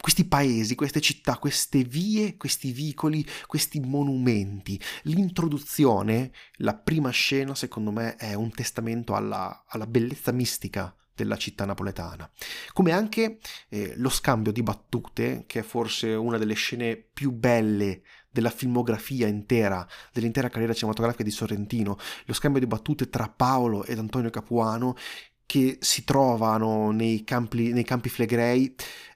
questi 0.00 0.24
paesi, 0.24 0.74
queste 0.74 1.00
città, 1.00 1.36
queste 1.38 1.82
vie, 1.82 2.36
questi 2.36 2.72
vicoli, 2.72 3.26
questi 3.46 3.80
monumenti. 3.80 4.80
L'introduzione, 5.02 6.32
la 6.56 6.74
prima 6.74 7.10
scena, 7.10 7.54
secondo 7.54 7.90
me, 7.90 8.16
è 8.16 8.34
un 8.34 8.50
testamento 8.50 9.14
alla, 9.14 9.64
alla 9.68 9.86
bellezza 9.86 10.32
mistica 10.32 10.94
della 11.14 11.36
città 11.36 11.66
napoletana, 11.66 12.30
come 12.72 12.92
anche 12.92 13.40
eh, 13.68 13.92
lo 13.96 14.08
scambio 14.08 14.52
di 14.52 14.62
battute, 14.62 15.44
che 15.46 15.60
è 15.60 15.62
forse 15.62 16.14
una 16.14 16.38
delle 16.38 16.54
scene 16.54 16.96
più 16.96 17.30
belle 17.30 18.02
della 18.30 18.50
filmografia 18.50 19.26
intera, 19.26 19.86
dell'intera 20.12 20.48
carriera 20.48 20.72
cinematografica 20.72 21.22
di 21.22 21.30
Sorrentino, 21.30 21.98
lo 22.24 22.32
scambio 22.32 22.60
di 22.60 22.66
battute 22.66 23.10
tra 23.10 23.28
Paolo 23.28 23.84
ed 23.84 23.98
Antonio 23.98 24.30
Capuano 24.30 24.96
che 25.46 25.78
si 25.80 26.04
trovano 26.04 26.92
nei 26.92 27.24
campi, 27.24 27.72
nei 27.72 27.82
campi 27.82 28.08
flegrei 28.08 28.72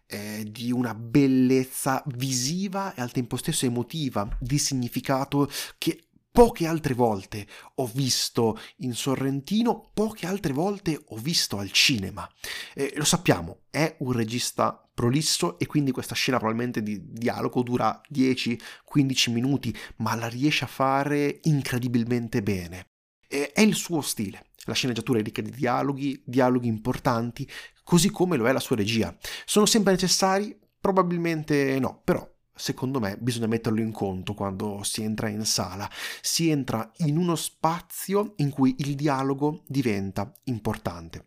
eh, 0.06 0.44
di 0.50 0.72
una 0.72 0.94
bellezza 0.94 2.02
visiva 2.06 2.92
e 2.94 3.00
al 3.00 3.12
tempo 3.12 3.36
stesso 3.36 3.66
emotiva, 3.66 4.28
di 4.40 4.58
significato 4.58 5.48
che 5.78 6.08
Poche 6.36 6.66
altre 6.66 6.94
volte 6.94 7.46
ho 7.76 7.86
visto 7.86 8.58
in 8.78 8.92
Sorrentino, 8.92 9.92
poche 9.94 10.26
altre 10.26 10.52
volte 10.52 11.00
ho 11.10 11.16
visto 11.16 11.58
al 11.58 11.70
cinema. 11.70 12.28
Eh, 12.74 12.92
lo 12.96 13.04
sappiamo, 13.04 13.66
è 13.70 13.94
un 14.00 14.10
regista 14.10 14.84
prolisso 14.92 15.60
e 15.60 15.66
quindi 15.66 15.92
questa 15.92 16.16
scena 16.16 16.38
probabilmente 16.38 16.82
di 16.82 17.00
dialogo 17.12 17.62
dura 17.62 18.00
10-15 18.12 19.30
minuti, 19.30 19.72
ma 19.98 20.16
la 20.16 20.26
riesce 20.26 20.64
a 20.64 20.66
fare 20.66 21.38
incredibilmente 21.44 22.42
bene. 22.42 22.88
Eh, 23.28 23.52
è 23.52 23.60
il 23.60 23.76
suo 23.76 24.00
stile. 24.00 24.46
La 24.64 24.74
sceneggiatura 24.74 25.20
è 25.20 25.22
ricca 25.22 25.40
di 25.40 25.52
dialoghi, 25.52 26.20
dialoghi 26.26 26.66
importanti, 26.66 27.48
così 27.84 28.10
come 28.10 28.36
lo 28.36 28.48
è 28.48 28.52
la 28.52 28.58
sua 28.58 28.74
regia. 28.74 29.16
Sono 29.44 29.66
sempre 29.66 29.92
necessari? 29.92 30.58
Probabilmente 30.80 31.78
no, 31.78 32.00
però 32.02 32.28
secondo 32.54 33.00
me 33.00 33.16
bisogna 33.18 33.46
metterlo 33.46 33.80
in 33.80 33.92
conto 33.92 34.34
quando 34.34 34.82
si 34.82 35.02
entra 35.02 35.28
in 35.28 35.44
sala. 35.44 35.88
Si 36.20 36.50
entra 36.50 36.90
in 36.98 37.16
uno 37.16 37.34
spazio 37.34 38.34
in 38.36 38.50
cui 38.50 38.74
il 38.78 38.94
dialogo 38.94 39.62
diventa 39.66 40.32
importante. 40.44 41.26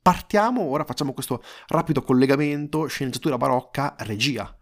Partiamo, 0.00 0.62
ora 0.62 0.84
facciamo 0.84 1.12
questo 1.12 1.42
rapido 1.68 2.02
collegamento 2.02 2.86
sceneggiatura 2.86 3.36
barocca, 3.36 3.94
regia 4.00 4.54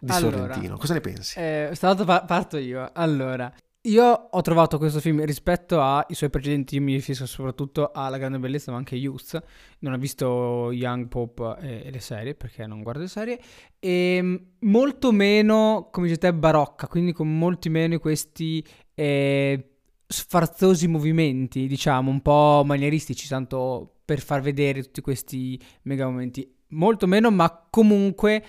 di 0.00 0.10
allora, 0.12 0.36
Sorrentino. 0.38 0.76
Cosa 0.76 0.94
ne 0.94 1.00
pensi? 1.00 1.38
Eh, 1.38 1.70
stavolta 1.74 2.24
parto 2.24 2.56
io. 2.56 2.90
Allora, 2.94 3.52
io 3.82 4.04
ho 4.04 4.40
trovato 4.42 4.76
questo 4.76 4.98
film 5.00 5.24
rispetto 5.24 5.80
ai 5.80 6.14
suoi 6.14 6.30
precedenti, 6.30 6.74
io 6.74 6.82
mi 6.82 6.94
riferisco 6.94 7.26
soprattutto 7.26 7.92
alla 7.92 8.18
Grande 8.18 8.38
Bellezza, 8.38 8.72
ma 8.72 8.76
anche 8.78 8.96
Youth. 8.96 9.40
Non 9.80 9.92
ho 9.92 9.98
visto 9.98 10.72
Young 10.72 11.06
Pop 11.06 11.58
e, 11.60 11.84
e 11.86 11.90
le 11.90 12.00
serie, 12.00 12.34
perché 12.34 12.66
non 12.66 12.82
guardo 12.82 13.02
le 13.02 13.08
serie. 13.08 13.40
E 13.78 14.16
ehm, 14.16 14.46
molto 14.60 15.12
meno, 15.12 15.88
come 15.92 16.08
dice 16.08 16.18
te, 16.18 16.34
barocca, 16.34 16.88
quindi 16.88 17.12
con 17.12 17.38
molti 17.38 17.68
meno 17.68 17.98
questi 18.00 18.64
eh, 18.94 19.70
sfarzosi 20.06 20.88
movimenti, 20.88 21.66
diciamo, 21.66 22.10
un 22.10 22.20
po' 22.20 22.62
manieristici, 22.64 23.28
tanto 23.28 24.00
per 24.04 24.20
far 24.20 24.40
vedere 24.40 24.82
tutti 24.82 25.00
questi 25.00 25.58
mega 25.82 26.04
momenti. 26.06 26.52
Molto 26.70 27.06
meno, 27.06 27.30
ma 27.30 27.66
comunque 27.70 28.44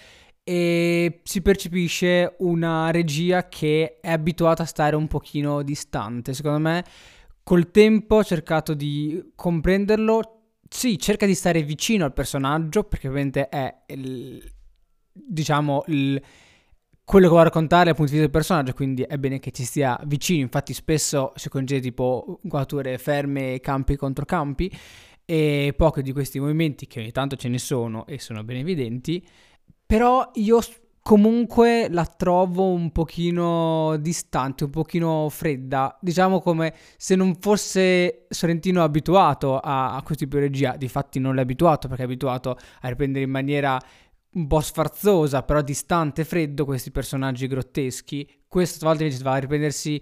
e 0.49 1.19
si 1.21 1.43
percepisce 1.43 2.37
una 2.39 2.89
regia 2.89 3.47
che 3.47 3.99
è 4.01 4.09
abituata 4.09 4.63
a 4.63 4.65
stare 4.65 4.95
un 4.95 5.05
pochino 5.05 5.61
distante. 5.61 6.33
Secondo 6.33 6.57
me 6.57 6.83
col 7.43 7.69
tempo 7.69 8.15
ho 8.15 8.23
cercato 8.23 8.73
di 8.73 9.31
comprenderlo. 9.35 10.55
Sì, 10.67 10.97
cerca 10.97 11.27
di 11.27 11.35
stare 11.35 11.61
vicino 11.61 12.03
al 12.03 12.13
personaggio 12.13 12.83
perché 12.83 13.09
ovviamente 13.09 13.47
è 13.47 13.83
il, 13.89 14.43
diciamo 15.11 15.83
il, 15.85 16.19
quello 17.03 17.25
che 17.25 17.31
vuole 17.31 17.43
raccontare 17.43 17.85
dal 17.85 17.95
punto 17.95 18.11
di 18.11 18.17
vista 18.17 18.31
del 18.31 18.41
personaggio, 18.41 18.73
quindi 18.73 19.03
è 19.03 19.19
bene 19.19 19.37
che 19.37 19.51
ci 19.51 19.63
stia 19.63 19.99
vicino. 20.07 20.41
Infatti 20.41 20.73
spesso 20.73 21.31
si 21.35 21.49
concede 21.49 21.79
tipo 21.79 22.39
inquadrature 22.41 22.97
ferme, 22.97 23.59
campi 23.59 23.95
contro 23.95 24.25
campi. 24.25 24.71
e 25.25 25.75
pochi 25.77 26.01
di 26.01 26.11
questi 26.11 26.39
movimenti, 26.39 26.87
che 26.87 27.01
ogni 27.01 27.11
tanto 27.11 27.35
ce 27.35 27.49
ne 27.49 27.59
sono 27.59 28.07
e 28.07 28.17
sono 28.17 28.43
ben 28.43 28.57
evidenti, 28.57 29.23
però 29.89 30.29
io 30.35 30.59
comunque 31.01 31.87
la 31.89 32.05
trovo 32.05 32.67
un 32.67 32.91
pochino 32.91 33.97
distante, 33.97 34.65
un 34.65 34.69
pochino 34.69 35.27
fredda, 35.29 35.97
diciamo 35.99 36.41
come 36.41 36.75
se 36.95 37.15
non 37.15 37.35
fosse 37.39 38.27
Sorrentino 38.29 38.83
abituato 38.83 39.57
a, 39.57 39.95
a 39.95 40.03
di 40.07 40.27
regia, 40.29 40.75
difatti 40.77 41.17
non 41.17 41.33
l'è 41.33 41.41
abituato 41.41 41.87
perché 41.87 42.03
è 42.03 42.05
abituato 42.05 42.55
a 42.81 42.87
riprendere 42.87 43.25
in 43.25 43.31
maniera 43.31 43.81
un 44.33 44.45
po' 44.45 44.59
sfarzosa, 44.59 45.41
però 45.41 45.63
distante, 45.63 46.23
freddo 46.23 46.65
questi 46.65 46.91
personaggi 46.91 47.47
grotteschi. 47.47 48.43
Questa 48.47 48.85
volta 48.85 49.01
invece 49.01 49.23
va 49.23 49.31
a 49.31 49.37
riprendersi 49.37 49.99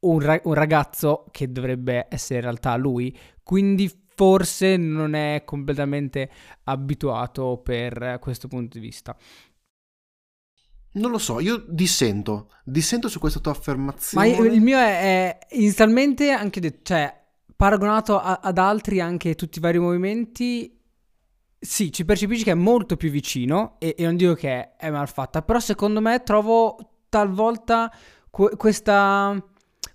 un, 0.00 0.18
ra- 0.18 0.40
un 0.42 0.54
ragazzo 0.54 1.26
che 1.30 1.52
dovrebbe 1.52 2.08
essere 2.10 2.40
in 2.40 2.44
realtà 2.46 2.74
lui, 2.74 3.16
quindi 3.44 3.88
forse 4.16 4.78
non 4.78 5.14
è 5.14 5.42
completamente 5.44 6.30
abituato 6.64 7.60
per 7.62 8.18
questo 8.20 8.48
punto 8.48 8.78
di 8.78 8.84
vista. 8.84 9.16
Non 10.92 11.10
lo 11.10 11.18
so, 11.18 11.38
io 11.40 11.62
dissento, 11.68 12.48
dissento 12.64 13.08
su 13.08 13.18
questa 13.18 13.40
tua 13.40 13.52
affermazione. 13.52 14.30
Ma 14.30 14.46
il 14.46 14.62
mio 14.62 14.78
è, 14.78 15.00
è 15.00 15.38
inizialmente 15.50 16.30
anche 16.30 16.58
detto, 16.58 16.80
cioè, 16.84 17.14
paragonato 17.54 18.18
a, 18.18 18.40
ad 18.42 18.56
altri 18.56 19.00
anche 19.00 19.34
tutti 19.34 19.58
i 19.58 19.60
vari 19.60 19.78
movimenti, 19.78 20.74
sì, 21.58 21.92
ci 21.92 22.06
percepisci 22.06 22.44
che 22.44 22.52
è 22.52 22.54
molto 22.54 22.96
più 22.96 23.10
vicino 23.10 23.76
e, 23.78 23.94
e 23.98 24.04
non 24.04 24.16
dico 24.16 24.32
che 24.32 24.76
è 24.76 24.88
mal 24.88 25.08
fatta, 25.08 25.42
però 25.42 25.60
secondo 25.60 26.00
me 26.00 26.22
trovo 26.22 26.78
talvolta 27.10 27.92
que- 28.30 28.56
questa 28.56 29.38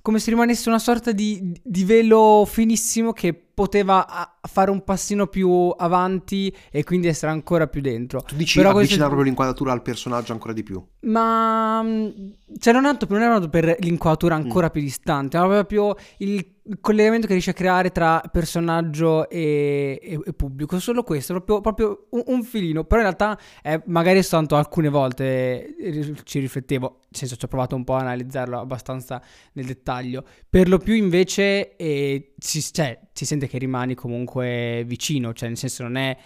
come 0.02 0.20
se 0.20 0.32
rimanesse 0.32 0.70
una 0.70 0.80
sorta 0.80 1.12
di, 1.12 1.60
di 1.62 1.84
velo 1.84 2.44
finissimo 2.46 3.14
che 3.14 3.34
poteva 3.62 4.38
fare 4.42 4.72
un 4.72 4.84
passino 4.84 5.28
più 5.28 5.72
avanti 5.78 6.52
e 6.72 6.84
quindi 6.84 7.08
essere 7.08 7.32
ancora 7.32 7.68
più 7.68 7.80
dentro. 7.80 8.22
Tu 8.22 8.36
dici 8.36 8.58
Però 8.58 8.70
avvicinare 8.70 8.88
questo... 8.88 9.06
proprio 9.06 9.24
l'inquadratura 9.24 9.72
al 9.72 9.84
personaggio 9.84 10.34
ancora 10.34 10.54
di 10.54 10.64
più. 10.64 10.84
Ma 11.02 11.86
cioè 12.58 12.74
non, 12.74 12.86
è 12.86 12.88
tanto, 12.88 13.06
non 13.10 13.22
è 13.22 13.28
tanto 13.28 13.50
per 13.50 13.76
l'inquadratura 13.80 14.34
ancora 14.34 14.68
mm. 14.68 14.70
più 14.70 14.82
distante, 14.82 15.38
ma 15.38 15.48
proprio 15.48 15.96
il 16.18 16.44
collegamento 16.80 17.28
che 17.28 17.34
riesce 17.34 17.52
a 17.52 17.54
creare 17.54 17.92
tra 17.92 18.22
personaggio 18.32 19.30
e, 19.30 20.00
e, 20.02 20.20
e 20.26 20.34
pubblico. 20.34 20.80
Solo 20.80 21.04
questo, 21.04 21.34
proprio, 21.34 21.62
proprio 21.62 22.08
un, 22.12 22.24
un, 22.28 22.44
filino. 22.44 22.84
Però 22.84 23.02
in 23.02 23.08
realtà 23.08 23.40
è, 23.62 23.82
magari 23.86 24.22
soltanto 24.22 24.56
alcune 24.56 24.90
volte 24.90 25.76
eh, 25.76 26.16
ci 26.24 26.40
riflettevo, 26.40 26.88
nel 26.88 27.10
senso 27.12 27.36
ci 27.36 27.46
ho 27.46 27.48
provato 27.48 27.76
un 27.76 27.84
po' 27.84 27.96
a 27.96 28.00
analizzarlo 28.00 28.60
abbastanza 28.60 29.22
nel 29.54 29.66
dettaglio. 29.66 30.24
Per 30.50 30.70
lo 30.70 30.78
più 30.78 30.94
invece 30.94 31.76
eh, 31.76 32.34
si, 32.38 32.62
cioè, 32.62 33.00
si 33.12 33.26
sente 33.26 33.48
che 33.48 33.58
rimani 33.58 33.96
comunque 33.96 34.84
vicino, 34.86 35.34
cioè 35.34 35.50
nel 35.50 35.58
senso 35.58 35.84
non 35.84 35.98
è 35.98 36.18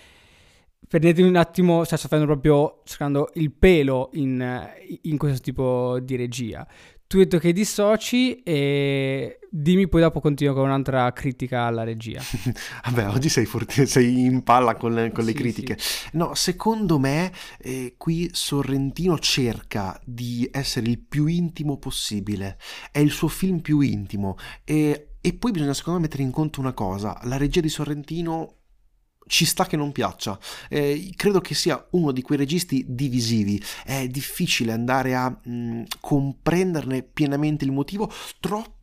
Perdetemi 0.88 1.28
un 1.28 1.36
attimo, 1.36 1.84
sta 1.84 1.98
facendo 1.98 2.26
proprio 2.26 2.82
cercando 2.84 3.32
il 3.36 3.52
pelo 3.52 4.12
in, 4.14 4.70
in, 5.02 5.18
questo 5.18 5.42
tipo 5.42 6.00
di 6.00 6.16
regia. 6.16 6.66
Tu 7.08 7.18
hai 7.18 7.24
detto 7.24 7.38
che 7.38 7.54
dissoci 7.54 8.42
e 8.42 9.40
dimmi 9.50 9.88
poi 9.88 10.02
dopo 10.02 10.20
continuo 10.20 10.56
con 10.56 10.64
un'altra 10.66 11.12
critica 11.14 11.66
alla 11.66 11.84
regia. 11.84 12.20
Vabbè, 12.86 13.10
oggi 13.10 13.30
sei, 13.30 13.46
forti, 13.46 13.86
sei 13.86 14.26
in 14.26 14.42
palla 14.42 14.76
con, 14.76 14.94
le, 14.94 15.12
con 15.12 15.24
le 15.24 15.32
sì, 15.32 15.38
critiche. 15.38 15.78
Sì. 15.78 16.10
No, 16.14 16.34
secondo 16.34 16.98
me 16.98 17.32
eh, 17.60 17.94
qui 17.98 18.30
Sorrentino 18.34 19.20
cerca 19.20 20.00
di 20.04 20.50
essere 20.52 20.88
il 20.90 21.00
più 21.00 21.28
intimo 21.28 21.78
possibile. 21.78 22.58
È 22.92 22.98
il 22.98 23.12
suo 23.12 23.28
film 23.28 23.60
più 23.60 23.82
intimo. 23.82 24.36
E, 24.64 25.10
e 25.22 25.34
poi 25.34 25.52
bisogna 25.52 25.74
secondo 25.76 26.00
me 26.00 26.06
mettere 26.08 26.24
in 26.24 26.32
conto 26.32 26.60
una 26.60 26.74
cosa. 26.74 27.20
La 27.26 27.38
regia 27.38 27.62
di 27.62 27.70
Sorrentino 27.70 28.56
ci 29.28 29.46
sta 29.46 29.66
che 29.66 29.78
non 29.78 29.92
piaccia. 29.92 30.38
Eh, 30.70 31.12
credo 31.16 31.42
che 31.42 31.54
sia 31.56 31.84
uno 31.92 32.12
di 32.12 32.22
quei 32.22 32.38
registi 32.38 32.86
divisivi. 32.88 33.62
È 33.84 34.08
difficile 34.08 34.72
andare 34.72 35.16
a 35.16 35.30
mh, 35.30 35.52
mm, 35.52 35.84
comprenderne 36.00 37.04
pienamente 37.04 37.66
il 37.66 37.72
motivo. 37.72 38.12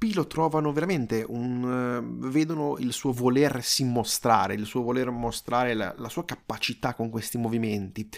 Troppi 0.02 0.14
lo 0.14 0.26
trovano 0.26 0.72
veramente 0.72 1.24
un, 1.28 1.62
uh, 1.62 2.28
vedono 2.28 2.76
il 2.78 2.92
suo 2.92 3.12
volersi 3.12 3.84
mostrare, 3.84 4.54
il 4.54 4.66
suo 4.66 4.82
voler 4.82 5.10
mostrare 5.10 5.74
la, 5.74 5.94
la 5.96 6.08
sua 6.08 6.24
capacità 6.24 6.94
con 6.94 7.08
questi 7.08 7.38
movimenti. 7.38 8.08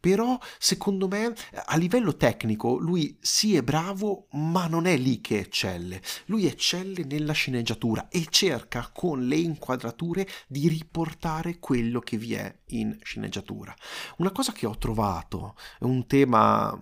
Però 0.00 0.38
secondo 0.58 1.06
me 1.06 1.32
a 1.66 1.76
livello 1.76 2.16
tecnico 2.16 2.78
lui 2.78 3.18
sì 3.20 3.56
è 3.56 3.62
bravo 3.62 4.26
ma 4.32 4.66
non 4.66 4.86
è 4.86 4.96
lì 4.96 5.20
che 5.20 5.38
eccelle. 5.38 6.02
Lui 6.26 6.46
eccelle 6.46 7.04
nella 7.04 7.32
sceneggiatura 7.32 8.08
e 8.08 8.26
cerca 8.28 8.90
con 8.92 9.26
le 9.26 9.36
inquadrature 9.36 10.26
di 10.48 10.68
riportare 10.68 11.60
quello 11.60 12.00
che 12.00 12.16
vi 12.16 12.34
è 12.34 12.52
in 12.68 12.96
sceneggiatura. 13.02 13.74
Una 14.18 14.32
cosa 14.32 14.50
che 14.52 14.66
ho 14.66 14.76
trovato 14.76 15.54
è 15.78 15.84
un 15.84 16.06
tema 16.06 16.80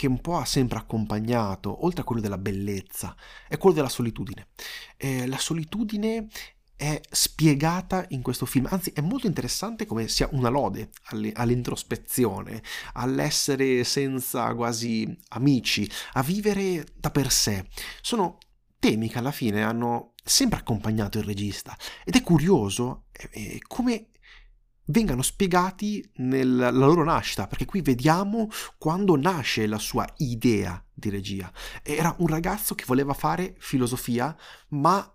che 0.00 0.06
un 0.06 0.22
po' 0.22 0.38
ha 0.38 0.46
sempre 0.46 0.78
accompagnato, 0.78 1.84
oltre 1.84 2.00
a 2.00 2.04
quello 2.04 2.22
della 2.22 2.38
bellezza, 2.38 3.14
è 3.46 3.58
quello 3.58 3.76
della 3.76 3.90
solitudine. 3.90 4.46
Eh, 4.96 5.26
la 5.26 5.36
solitudine 5.36 6.26
è 6.74 6.98
spiegata 7.10 8.06
in 8.08 8.22
questo 8.22 8.46
film, 8.46 8.66
anzi 8.70 8.92
è 8.94 9.02
molto 9.02 9.26
interessante 9.26 9.84
come 9.84 10.08
sia 10.08 10.26
una 10.32 10.48
lode 10.48 10.88
all'introspezione, 11.34 12.62
all'essere 12.94 13.84
senza 13.84 14.54
quasi 14.54 15.06
amici, 15.28 15.86
a 16.14 16.22
vivere 16.22 16.86
da 16.96 17.10
per 17.10 17.30
sé. 17.30 17.68
Sono 18.00 18.38
temi 18.78 19.10
che 19.10 19.18
alla 19.18 19.32
fine 19.32 19.62
hanno 19.62 20.14
sempre 20.24 20.60
accompagnato 20.60 21.18
il 21.18 21.24
regista 21.24 21.76
ed 22.06 22.16
è 22.16 22.22
curioso 22.22 23.04
eh, 23.32 23.60
come 23.66 24.06
vengano 24.90 25.22
spiegati 25.22 26.08
nella 26.16 26.70
loro 26.70 27.04
nascita, 27.04 27.46
perché 27.46 27.64
qui 27.64 27.80
vediamo 27.80 28.48
quando 28.78 29.16
nasce 29.16 29.66
la 29.66 29.78
sua 29.78 30.06
idea 30.18 30.82
di 30.92 31.08
regia. 31.08 31.50
Era 31.82 32.14
un 32.18 32.26
ragazzo 32.26 32.74
che 32.74 32.84
voleva 32.86 33.14
fare 33.14 33.54
filosofia, 33.58 34.36
ma 34.68 35.14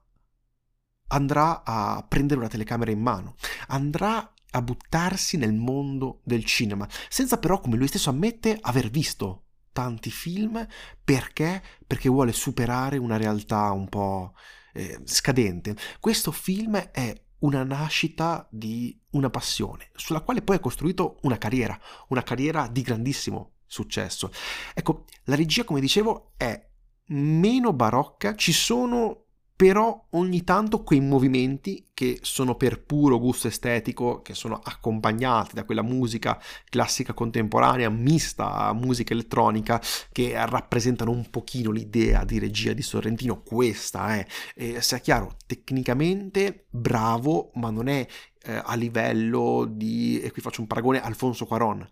andrà 1.08 1.64
a 1.64 2.04
prendere 2.08 2.40
una 2.40 2.50
telecamera 2.50 2.92
in 2.92 3.02
mano, 3.02 3.36
andrà 3.68 4.34
a 4.52 4.62
buttarsi 4.62 5.38
nel 5.38 5.54
mondo 5.54 6.22
del 6.24 6.46
cinema, 6.46 6.88
senza 7.10 7.38
però, 7.38 7.60
come 7.60 7.78
lui 7.78 7.88
stesso 7.88 8.10
ammette, 8.10 8.58
aver 8.62 8.90
visto 8.90 9.42
tanti 9.72 10.10
film 10.10 10.66
perché? 11.04 11.62
Perché 11.86 12.08
vuole 12.08 12.32
superare 12.32 12.98
una 12.98 13.18
realtà 13.18 13.72
un 13.72 13.90
po' 13.90 14.34
eh, 14.74 15.02
scadente. 15.04 15.76
Questo 16.00 16.32
film 16.32 16.78
è 16.78 17.25
una 17.40 17.64
nascita 17.64 18.48
di 18.50 19.00
una 19.12 19.30
passione, 19.30 19.90
sulla 19.96 20.22
quale 20.22 20.42
poi 20.42 20.58
ha 20.58 20.60
costruito 20.60 21.18
una 21.22 21.38
carriera, 21.38 21.78
una 22.10 22.24
carriera 22.24 22.68
di 22.68 22.82
grandissimo 22.82 23.54
successo. 23.66 24.32
Ecco, 24.74 25.06
la 25.26 25.36
regia, 25.36 25.64
come 25.64 25.80
dicevo, 25.80 26.34
è 26.38 26.70
meno 27.08 27.74
barocca, 27.74 28.36
ci 28.36 28.54
sono 28.54 29.25
però 29.56 30.08
ogni 30.12 30.44
tanto 30.44 30.84
quei 30.84 31.00
movimenti 31.00 31.88
che 31.94 32.20
sono 32.22 32.56
per 32.56 32.84
puro 32.84 33.18
gusto 33.20 33.48
estetico, 33.48 34.22
che 34.22 34.34
sono 34.34 34.60
accompagnati 34.62 35.56
da 35.56 35.64
quella 35.64 35.82
musica 35.82 36.38
classica 36.70 37.14
contemporanea 37.14 37.90
mista 37.90 38.52
a 38.52 38.74
musica 38.74 39.14
elettronica, 39.14 39.82
che 40.12 40.34
rappresentano 40.36 41.12
un 41.12 41.30
pochino 41.30 41.72
l'idea 41.72 42.26
di 42.26 42.38
regia 42.38 42.74
di 42.74 42.82
Sorrentino, 42.82 43.42
questa 43.44 44.18
è, 44.18 44.26
eh, 44.56 44.82
sia 44.82 44.98
chiaro, 44.98 45.38
tecnicamente 45.46 46.66
bravo, 46.70 47.52
ma 47.54 47.70
non 47.70 47.88
è 47.88 48.06
eh, 48.44 48.62
a 48.62 48.76
livello 48.76 49.66
di, 49.70 50.20
e 50.20 50.32
qui 50.32 50.42
faccio 50.42 50.60
un 50.60 50.68
paragone, 50.68 51.02
Alfonso 51.02 51.46
Cuaron. 51.46 51.88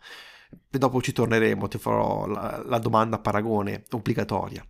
Dopo 0.69 1.01
ci 1.01 1.13
torneremo, 1.13 1.67
ti 1.69 1.77
farò 1.77 2.27
la, 2.27 2.61
la 2.65 2.77
domanda 2.77 3.19
paragone 3.19 3.85
obbligatoria. 3.89 4.63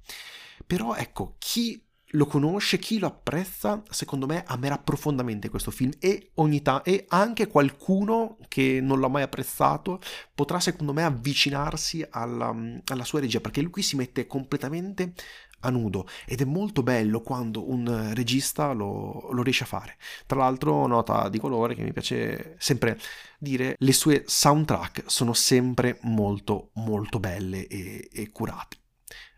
Però 0.65 0.95
ecco, 0.95 1.35
chi 1.39 1.83
lo 2.13 2.25
conosce, 2.25 2.77
chi 2.77 2.99
lo 2.99 3.07
apprezza, 3.07 3.81
secondo 3.89 4.25
me 4.25 4.43
amerà 4.45 4.77
profondamente 4.77 5.49
questo 5.49 5.71
film 5.71 5.91
e 5.99 6.31
ogni 6.35 6.61
tanto, 6.61 6.89
e 6.89 7.05
anche 7.09 7.47
qualcuno 7.47 8.37
che 8.47 8.79
non 8.81 8.99
l'ha 8.99 9.07
mai 9.07 9.23
apprezzato 9.23 9.99
potrà 10.33 10.59
secondo 10.59 10.93
me 10.93 11.03
avvicinarsi 11.03 12.05
alla, 12.09 12.55
alla 12.85 13.03
sua 13.03 13.19
regia 13.19 13.39
perché 13.39 13.61
lui 13.61 13.71
qui 13.71 13.81
si 13.81 13.95
mette 13.95 14.27
completamente 14.27 15.13
a 15.61 15.69
nudo 15.69 16.07
ed 16.25 16.41
è 16.41 16.45
molto 16.45 16.83
bello 16.83 17.21
quando 17.21 17.69
un 17.69 18.11
regista 18.13 18.73
lo, 18.73 19.29
lo, 19.31 19.43
riesce 19.43 19.63
a 19.63 19.67
fare. 19.67 19.97
Tra 20.25 20.39
l'altro, 20.39 20.85
nota 20.87 21.29
di 21.29 21.39
colore 21.39 21.73
che 21.73 21.83
mi 21.83 21.93
piace 21.93 22.55
sempre 22.59 22.99
dire, 23.39 23.75
le 23.77 23.93
sue 23.93 24.23
soundtrack 24.25 25.03
sono 25.07 25.33
sempre 25.33 25.97
molto 26.01 26.71
molto 26.73 27.19
belle 27.19 27.67
e, 27.67 28.09
e 28.11 28.29
curate. 28.31 28.77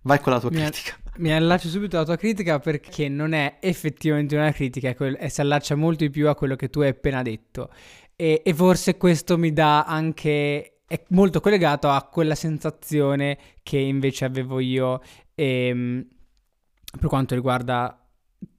Vai 0.01 0.19
con 0.19 0.33
la 0.33 0.39
tua 0.39 0.49
critica. 0.49 0.99
Mi 1.17 1.33
allaccio 1.33 1.67
subito 1.67 1.95
alla 1.95 2.05
tua 2.05 2.17
critica 2.17 2.59
perché 2.59 3.09
non 3.09 3.33
è 3.33 3.57
effettivamente 3.59 4.35
una 4.35 4.51
critica, 4.51 4.93
quel, 4.95 5.17
si 5.29 5.41
allaccia 5.41 5.75
molto 5.75 6.03
di 6.03 6.09
più 6.09 6.27
a 6.27 6.35
quello 6.35 6.55
che 6.55 6.69
tu 6.69 6.81
hai 6.81 6.89
appena 6.89 7.21
detto. 7.21 7.69
E, 8.15 8.41
e 8.43 8.53
forse 8.53 8.97
questo 8.97 9.37
mi 9.37 9.51
dà 9.51 9.83
anche 9.83 10.75
è 10.87 11.03
molto 11.09 11.39
collegato 11.39 11.89
a 11.89 12.03
quella 12.03 12.35
sensazione 12.35 13.37
che 13.63 13.77
invece 13.77 14.25
avevo 14.25 14.59
io 14.59 15.01
ehm, 15.33 16.07
per 16.99 17.09
quanto 17.09 17.33
riguarda 17.33 17.99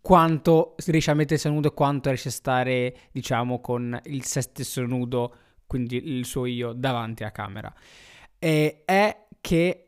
quanto 0.01 0.75
riesce 0.87 1.11
a 1.11 1.15
mettersi 1.15 1.47
a 1.47 1.51
nudo 1.51 1.69
e 1.69 1.75
quanto 1.75 2.09
riesce 2.09 2.29
a 2.29 2.33
stare, 2.33 2.97
diciamo, 3.13 3.61
con 3.61 3.99
il 4.05 4.25
se 4.25 4.41
stesso 4.41 4.83
nudo, 4.83 5.35
quindi 5.67 6.17
il 6.17 6.25
suo 6.25 6.47
io, 6.47 6.73
davanti 6.73 7.23
alla 7.23 7.33
camera. 7.33 7.73
E 8.39 8.83
è 8.85 9.27
che 9.41 9.86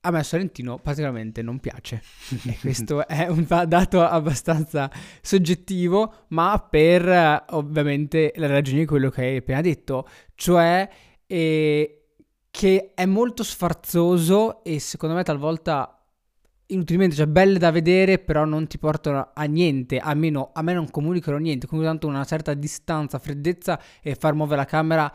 a 0.00 0.10
me 0.10 0.22
Sorrentino 0.22 0.78
particolarmente 0.78 1.42
non 1.42 1.58
piace. 1.58 2.02
e 2.46 2.56
questo 2.60 3.06
è 3.08 3.26
un 3.26 3.44
dato 3.66 4.02
abbastanza 4.02 4.90
soggettivo, 5.20 6.26
ma 6.28 6.66
per 6.70 7.44
ovviamente 7.50 8.32
la 8.36 8.46
ragione 8.46 8.80
di 8.80 8.86
quello 8.86 9.10
che 9.10 9.22
hai 9.22 9.36
appena 9.36 9.60
detto, 9.60 10.08
cioè 10.34 10.88
eh, 11.26 12.02
che 12.50 12.92
è 12.94 13.06
molto 13.06 13.42
sfarzoso 13.42 14.62
e 14.64 14.78
secondo 14.78 15.14
me 15.14 15.22
talvolta 15.22 15.92
inutilmente, 16.68 17.16
cioè 17.16 17.26
belle 17.26 17.58
da 17.58 17.70
vedere, 17.70 18.18
però 18.18 18.44
non 18.44 18.66
ti 18.66 18.78
portano 18.78 19.30
a 19.34 19.44
niente, 19.44 19.98
almeno 19.98 20.50
a 20.52 20.62
me 20.62 20.72
non 20.74 20.90
comunicano 20.90 21.38
niente, 21.38 21.66
comunque 21.66 21.90
tanto 21.90 22.06
una 22.06 22.24
certa 22.24 22.54
distanza, 22.54 23.18
freddezza 23.18 23.80
e 24.02 24.14
far 24.14 24.34
muovere 24.34 24.60
la 24.60 24.66
camera 24.66 25.12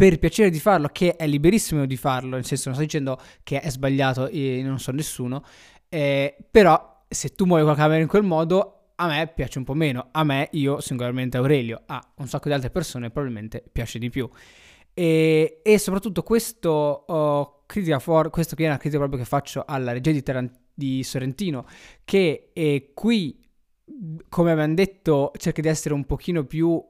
per 0.00 0.18
piacere 0.18 0.48
di 0.48 0.58
farlo, 0.58 0.88
che 0.90 1.14
è 1.14 1.26
liberissimo 1.26 1.84
di 1.84 1.98
farlo, 1.98 2.30
nel 2.30 2.46
senso 2.46 2.70
non 2.70 2.78
sto 2.78 2.86
dicendo 2.86 3.20
che 3.42 3.60
è 3.60 3.68
sbagliato 3.68 4.28
e 4.28 4.62
non 4.64 4.78
so 4.78 4.92
nessuno, 4.92 5.44
eh, 5.90 6.34
però 6.50 7.04
se 7.06 7.28
tu 7.34 7.44
muovi 7.44 7.66
la 7.66 7.74
camera 7.74 8.00
in 8.00 8.08
quel 8.08 8.22
modo 8.22 8.92
a 8.94 9.06
me 9.08 9.30
piace 9.34 9.58
un 9.58 9.64
po' 9.64 9.74
meno, 9.74 10.08
a 10.10 10.24
me, 10.24 10.48
io 10.52 10.80
singolarmente 10.80 11.36
Aurelio, 11.36 11.82
a 11.84 12.02
un 12.14 12.26
sacco 12.28 12.48
di 12.48 12.54
altre 12.54 12.70
persone 12.70 13.10
probabilmente 13.10 13.62
piace 13.70 13.98
di 13.98 14.08
più. 14.08 14.26
E, 14.94 15.60
e 15.62 15.78
soprattutto 15.78 16.22
questo, 16.22 16.70
oh, 16.70 17.64
critica 17.66 17.98
for- 17.98 18.30
questo 18.30 18.56
che 18.56 18.64
è 18.64 18.68
una 18.68 18.78
critica 18.78 19.00
proprio 19.00 19.20
che 19.20 19.28
faccio 19.28 19.64
alla 19.66 19.92
regia 19.92 20.12
di, 20.12 20.22
Tarant- 20.22 20.60
di 20.72 21.04
Sorrentino, 21.04 21.66
che 22.06 22.52
eh, 22.54 22.92
qui, 22.94 23.38
come 24.30 24.50
abbiamo 24.50 24.72
detto, 24.72 25.30
cerca 25.36 25.60
di 25.60 25.68
essere 25.68 25.92
un 25.92 26.06
pochino 26.06 26.46
più 26.46 26.82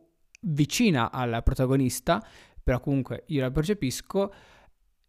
vicina 0.42 1.10
al 1.10 1.42
protagonista, 1.42 2.24
però 2.70 2.78
comunque 2.78 3.24
io 3.26 3.40
la 3.40 3.50
percepisco. 3.50 4.32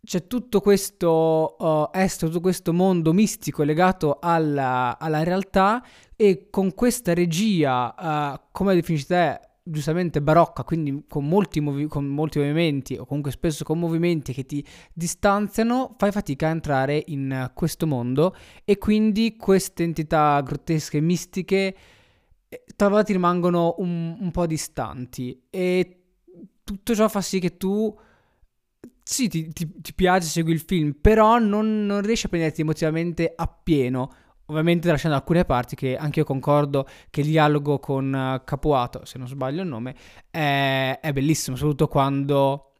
C'è 0.03 0.25
tutto 0.25 0.61
questo 0.61 1.55
uh, 1.59 1.95
estro, 1.95 2.27
tutto 2.27 2.41
questo 2.41 2.73
mondo 2.73 3.13
mistico 3.13 3.61
legato 3.61 4.17
alla, 4.19 4.97
alla 4.97 5.21
realtà 5.21 5.85
e 6.15 6.47
con 6.49 6.73
questa 6.73 7.13
regia, 7.13 7.93
uh, 8.33 8.47
come 8.51 8.73
definisci 8.73 9.05
te, 9.05 9.39
giustamente 9.61 10.23
barocca, 10.23 10.63
quindi 10.63 11.03
con 11.07 11.27
molti, 11.27 11.59
movi- 11.59 11.85
con 11.85 12.05
molti, 12.05 12.39
movimenti 12.39 12.95
o 12.95 13.05
comunque 13.05 13.29
spesso 13.29 13.63
con 13.63 13.77
movimenti 13.77 14.33
che 14.33 14.47
ti 14.47 14.65
distanziano, 14.91 15.93
fai 15.99 16.11
fatica 16.11 16.47
a 16.47 16.51
entrare 16.51 17.03
in 17.09 17.51
questo 17.53 17.85
mondo 17.85 18.35
e 18.65 18.79
quindi 18.79 19.35
queste 19.37 19.83
entità 19.83 20.41
grottesche, 20.41 20.99
mistiche, 20.99 21.75
eh, 22.49 22.63
talvolta 22.75 23.03
ti 23.03 23.11
rimangono 23.13 23.75
un, 23.77 24.17
un 24.19 24.31
po' 24.31 24.47
distanti 24.47 25.43
e 25.51 26.00
tutto 26.63 26.95
ciò 26.95 27.07
fa 27.07 27.21
sì 27.21 27.39
che 27.39 27.57
tu 27.57 27.97
sì, 29.03 29.27
ti, 29.27 29.51
ti, 29.51 29.81
ti 29.81 29.93
piace, 29.93 30.27
segui 30.27 30.53
il 30.53 30.61
film, 30.61 30.95
però 30.99 31.37
non, 31.37 31.85
non 31.85 32.01
riesci 32.01 32.27
a 32.27 32.29
prenderti 32.29 32.61
emotivamente 32.61 33.33
appieno. 33.35 34.13
Ovviamente 34.45 34.89
lasciando 34.89 35.15
alcune 35.15 35.45
parti 35.45 35.75
che 35.75 35.95
anche 35.95 36.19
io 36.19 36.25
concordo 36.25 36.85
che 37.09 37.21
il 37.21 37.27
dialogo 37.27 37.79
con 37.79 38.13
uh, 38.13 38.43
Capuato, 38.43 39.05
se 39.05 39.17
non 39.17 39.27
sbaglio 39.27 39.61
il 39.61 39.67
nome, 39.67 39.95
è, 40.29 40.99
è 41.01 41.13
bellissimo, 41.13 41.55
soprattutto 41.55 41.87
quando 41.87 42.70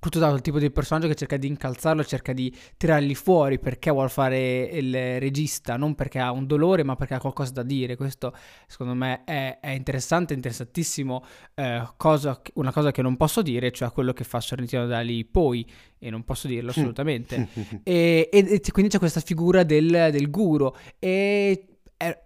tutto 0.00 0.18
dato 0.18 0.34
il 0.34 0.40
tipo 0.40 0.58
di 0.58 0.70
personaggio 0.70 1.06
che 1.06 1.14
cerca 1.14 1.36
di 1.36 1.46
incalzarlo, 1.46 2.02
cerca 2.04 2.32
di 2.32 2.52
tirarli 2.76 3.14
fuori 3.14 3.58
perché 3.58 3.90
vuole 3.90 4.08
fare 4.08 4.62
il 4.62 5.20
regista, 5.20 5.76
non 5.76 5.94
perché 5.94 6.18
ha 6.18 6.32
un 6.32 6.46
dolore, 6.46 6.82
ma 6.82 6.96
perché 6.96 7.14
ha 7.14 7.20
qualcosa 7.20 7.52
da 7.52 7.62
dire. 7.62 7.96
Questo 7.96 8.34
secondo 8.66 8.94
me 8.94 9.24
è, 9.24 9.58
è 9.60 9.70
interessante, 9.70 10.32
interessantissimo. 10.32 11.22
Eh, 11.54 11.86
cosa, 11.96 12.40
una 12.54 12.72
cosa 12.72 12.90
che 12.90 13.02
non 13.02 13.16
posso 13.16 13.42
dire, 13.42 13.70
cioè 13.72 13.92
quello 13.92 14.14
che 14.14 14.24
fa 14.24 14.40
Sorrentino 14.40 14.86
da 14.86 15.00
lì 15.00 15.24
poi, 15.26 15.68
e 15.98 16.08
non 16.08 16.24
posso 16.24 16.48
dirlo 16.48 16.70
assolutamente. 16.70 17.48
e, 17.84 18.30
e, 18.32 18.60
e, 18.64 18.70
quindi 18.72 18.90
c'è 18.90 18.98
questa 18.98 19.20
figura 19.20 19.64
del, 19.64 20.08
del 20.10 20.30
guru. 20.30 20.72
E 20.98 21.76
è, 21.98 22.22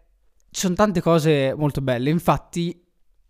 ci 0.48 0.60
sono 0.60 0.74
tante 0.74 1.00
cose 1.00 1.52
molto 1.56 1.80
belle. 1.80 2.10
Infatti, 2.10 2.83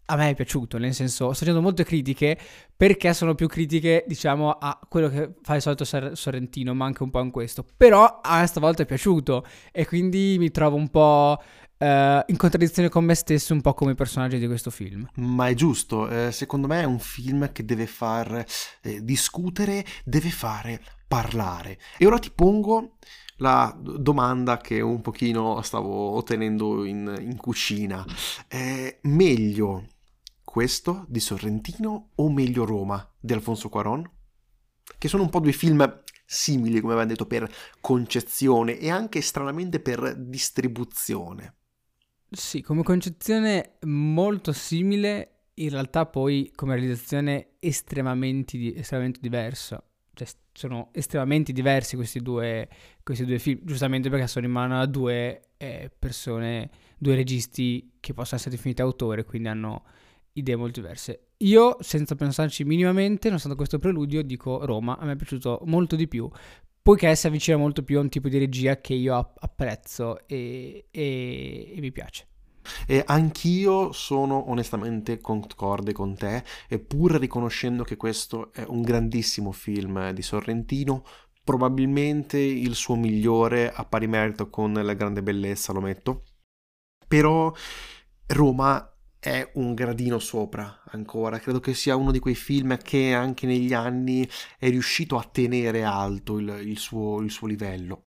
a 0.06 0.16
me 0.16 0.30
è 0.30 0.34
piaciuto, 0.34 0.78
nel 0.78 0.94
senso, 0.94 1.32
sto 1.32 1.44
facendo 1.44 1.62
molte 1.62 1.84
critiche 1.84 2.38
perché 2.76 3.14
sono 3.14 3.34
più 3.34 3.46
critiche, 3.46 4.04
diciamo, 4.06 4.50
a 4.50 4.78
quello 4.88 5.08
che 5.08 5.34
fa 5.42 5.54
il 5.54 5.62
solito 5.62 5.84
Sorrentino, 5.84 6.74
ma 6.74 6.84
anche 6.84 7.02
un 7.02 7.10
po' 7.10 7.20
in 7.20 7.30
questo. 7.30 7.64
Però 7.76 8.20
a 8.22 8.40
me 8.40 8.46
stavolta 8.46 8.82
è 8.82 8.86
piaciuto 8.86 9.44
e 9.72 9.86
quindi 9.86 10.36
mi 10.38 10.50
trovo 10.50 10.76
un 10.76 10.88
po' 10.88 11.40
eh, 11.78 12.24
in 12.26 12.36
contraddizione 12.36 12.88
con 12.88 13.04
me 13.04 13.14
stesso, 13.14 13.54
un 13.54 13.60
po' 13.60 13.74
come 13.74 13.94
personaggio 13.94 14.36
di 14.36 14.46
questo 14.46 14.70
film. 14.70 15.08
Ma 15.16 15.48
è 15.48 15.54
giusto, 15.54 16.08
eh, 16.08 16.32
secondo 16.32 16.66
me 16.66 16.82
è 16.82 16.84
un 16.84 16.98
film 16.98 17.50
che 17.52 17.64
deve 17.64 17.86
far 17.86 18.44
eh, 18.82 19.02
discutere, 19.02 19.84
deve 20.04 20.30
fare 20.30 20.82
parlare. 21.08 21.78
E 21.96 22.06
ora 22.06 22.18
ti 22.18 22.30
pongo 22.30 22.96
la 23.38 23.76
domanda 23.78 24.58
che 24.58 24.80
un 24.80 25.00
pochino 25.00 25.60
stavo 25.62 26.10
ottenendo 26.16 26.84
in, 26.84 27.14
in 27.20 27.36
cucina. 27.36 28.04
È 28.46 28.98
meglio 29.02 29.86
questo 30.54 31.04
di 31.08 31.18
Sorrentino 31.18 32.10
o 32.14 32.30
meglio 32.30 32.64
Roma 32.64 33.04
di 33.18 33.32
Alfonso 33.32 33.68
Cuaron? 33.68 34.08
Che 34.96 35.08
sono 35.08 35.24
un 35.24 35.28
po' 35.28 35.40
due 35.40 35.50
film 35.50 36.04
simili, 36.24 36.78
come 36.78 36.92
abbiamo 36.92 37.10
detto, 37.10 37.26
per 37.26 37.52
concezione 37.80 38.78
e 38.78 38.88
anche 38.88 39.20
stranamente 39.20 39.80
per 39.80 40.14
distribuzione. 40.16 41.56
Sì, 42.30 42.60
come 42.60 42.84
concezione 42.84 43.78
molto 43.80 44.52
simile, 44.52 45.46
in 45.54 45.70
realtà 45.70 46.06
poi 46.06 46.52
come 46.54 46.76
realizzazione 46.76 47.56
estremamente, 47.58 48.76
estremamente 48.76 49.18
diversa. 49.20 49.82
Cioè, 50.12 50.28
sono 50.52 50.90
estremamente 50.92 51.52
diversi 51.52 51.96
questi 51.96 52.20
due, 52.20 52.68
questi 53.02 53.24
due 53.24 53.40
film, 53.40 53.58
giustamente 53.64 54.08
perché 54.08 54.28
sono 54.28 54.46
in 54.46 54.52
mano 54.52 54.78
a 54.78 54.86
due 54.86 55.48
eh, 55.56 55.90
persone, 55.98 56.70
due 56.96 57.16
registi 57.16 57.96
che 57.98 58.14
possono 58.14 58.38
essere 58.38 58.54
definiti 58.54 58.82
autori, 58.82 59.24
quindi 59.24 59.48
hanno 59.48 59.82
idee 60.34 60.56
molto 60.56 60.80
diverse. 60.80 61.28
Io, 61.38 61.76
senza 61.80 62.14
pensarci 62.14 62.64
minimamente, 62.64 63.26
nonostante 63.28 63.56
questo 63.56 63.78
preludio, 63.78 64.22
dico 64.22 64.64
Roma, 64.64 64.98
a 64.98 65.04
me 65.04 65.12
è 65.12 65.16
piaciuto 65.16 65.62
molto 65.64 65.96
di 65.96 66.06
più, 66.06 66.28
poiché 66.82 67.14
si 67.16 67.26
avvicina 67.26 67.56
molto 67.56 67.82
più 67.82 67.98
a 67.98 68.02
un 68.02 68.08
tipo 68.08 68.28
di 68.28 68.38
regia 68.38 68.80
che 68.80 68.94
io 68.94 69.32
apprezzo 69.38 70.26
e, 70.26 70.86
e, 70.90 71.72
e 71.76 71.80
mi 71.80 71.92
piace. 71.92 72.28
E 72.86 73.02
anch'io 73.06 73.92
sono 73.92 74.50
onestamente 74.50 75.20
concorde 75.20 75.92
con 75.92 76.14
te, 76.14 76.42
pur 76.86 77.12
riconoscendo 77.12 77.84
che 77.84 77.96
questo 77.96 78.52
è 78.52 78.64
un 78.66 78.82
grandissimo 78.82 79.52
film 79.52 80.10
di 80.12 80.22
Sorrentino, 80.22 81.04
probabilmente 81.42 82.38
il 82.38 82.74
suo 82.74 82.96
migliore 82.96 83.70
a 83.70 83.84
pari 83.84 84.06
merito 84.06 84.48
con 84.48 84.72
La 84.72 84.94
grande 84.94 85.22
bellezza, 85.22 85.72
lo 85.72 85.80
metto. 85.80 86.24
Però 87.06 87.52
Roma 88.28 88.93
è 89.24 89.52
un 89.54 89.72
gradino 89.72 90.18
sopra 90.18 90.82
ancora. 90.88 91.38
Credo 91.38 91.58
che 91.58 91.72
sia 91.72 91.96
uno 91.96 92.10
di 92.10 92.18
quei 92.18 92.34
film 92.34 92.76
che 92.76 93.14
anche 93.14 93.46
negli 93.46 93.72
anni 93.72 94.28
è 94.58 94.68
riuscito 94.68 95.16
a 95.16 95.24
tenere 95.24 95.82
alto 95.82 96.38
il, 96.38 96.60
il, 96.62 96.76
suo, 96.76 97.22
il 97.22 97.30
suo 97.30 97.46
livello. 97.46 98.08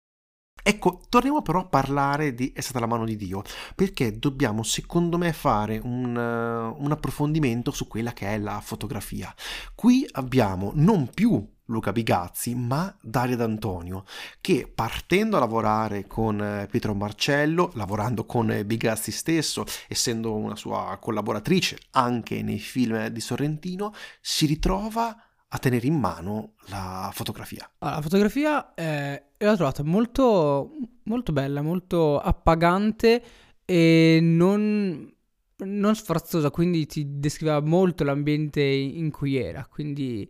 Ecco, 0.64 1.02
torniamo 1.10 1.42
però 1.42 1.62
a 1.62 1.66
parlare 1.66 2.34
di 2.34 2.52
È 2.54 2.62
stata 2.62 2.80
la 2.80 2.86
mano 2.86 3.06
di 3.06 3.16
Dio, 3.16 3.44
perché 3.76 4.18
dobbiamo 4.18 4.64
secondo 4.64 5.18
me 5.18 5.34
fare 5.34 5.80
un, 5.84 6.16
uh, 6.16 6.84
un 6.84 6.92
approfondimento 6.92 7.72
su 7.72 7.88
quella 7.88 8.14
che 8.14 8.28
è 8.28 8.38
la 8.38 8.62
fotografia. 8.62 9.34
Qui 9.76 10.08
abbiamo 10.12 10.72
non 10.76 11.10
più 11.10 11.48
Luca 11.72 11.92
Bigazzi, 11.92 12.54
ma 12.54 12.94
Daria 13.02 13.38
D'Antonio, 13.38 14.04
che 14.42 14.70
partendo 14.74 15.38
a 15.38 15.40
lavorare 15.40 16.06
con 16.06 16.42
eh, 16.42 16.68
Pietro 16.70 16.94
Marcello, 16.94 17.72
lavorando 17.76 18.26
con 18.26 18.52
eh, 18.52 18.66
Bigazzi 18.66 19.12
stesso, 19.12 19.64
essendo 19.88 20.36
una 20.36 20.56
sua 20.56 20.98
collaboratrice 21.00 21.80
anche 21.92 22.42
nei 22.44 22.60
film 22.60 23.08
di 23.08 23.22
Sorrentino, 23.22 23.94
si 24.20 24.46
ritrova 24.46 25.16
a 25.54 25.58
tenere 25.58 25.86
in 25.86 25.96
mano 25.96 26.54
la 26.68 27.10
fotografia. 27.14 27.70
Ah, 27.80 27.96
la 27.96 28.02
fotografia 28.02 28.74
eh, 28.74 29.24
l'ho 29.38 29.56
trovata 29.56 29.84
molto, 29.84 30.72
molto 31.04 31.34
bella, 31.34 31.62
molto 31.62 32.20
appagante 32.20 33.24
e 33.66 34.20
non, 34.22 35.14
non 35.58 35.96
sfarzosa, 35.96 36.52
quindi 36.52 36.86
ti 36.86 37.20
descriveva 37.20 37.60
molto 37.60 38.06
l'ambiente 38.06 38.62
in 38.62 39.12
cui 39.12 39.36
era, 39.36 39.66
quindi 39.70 40.30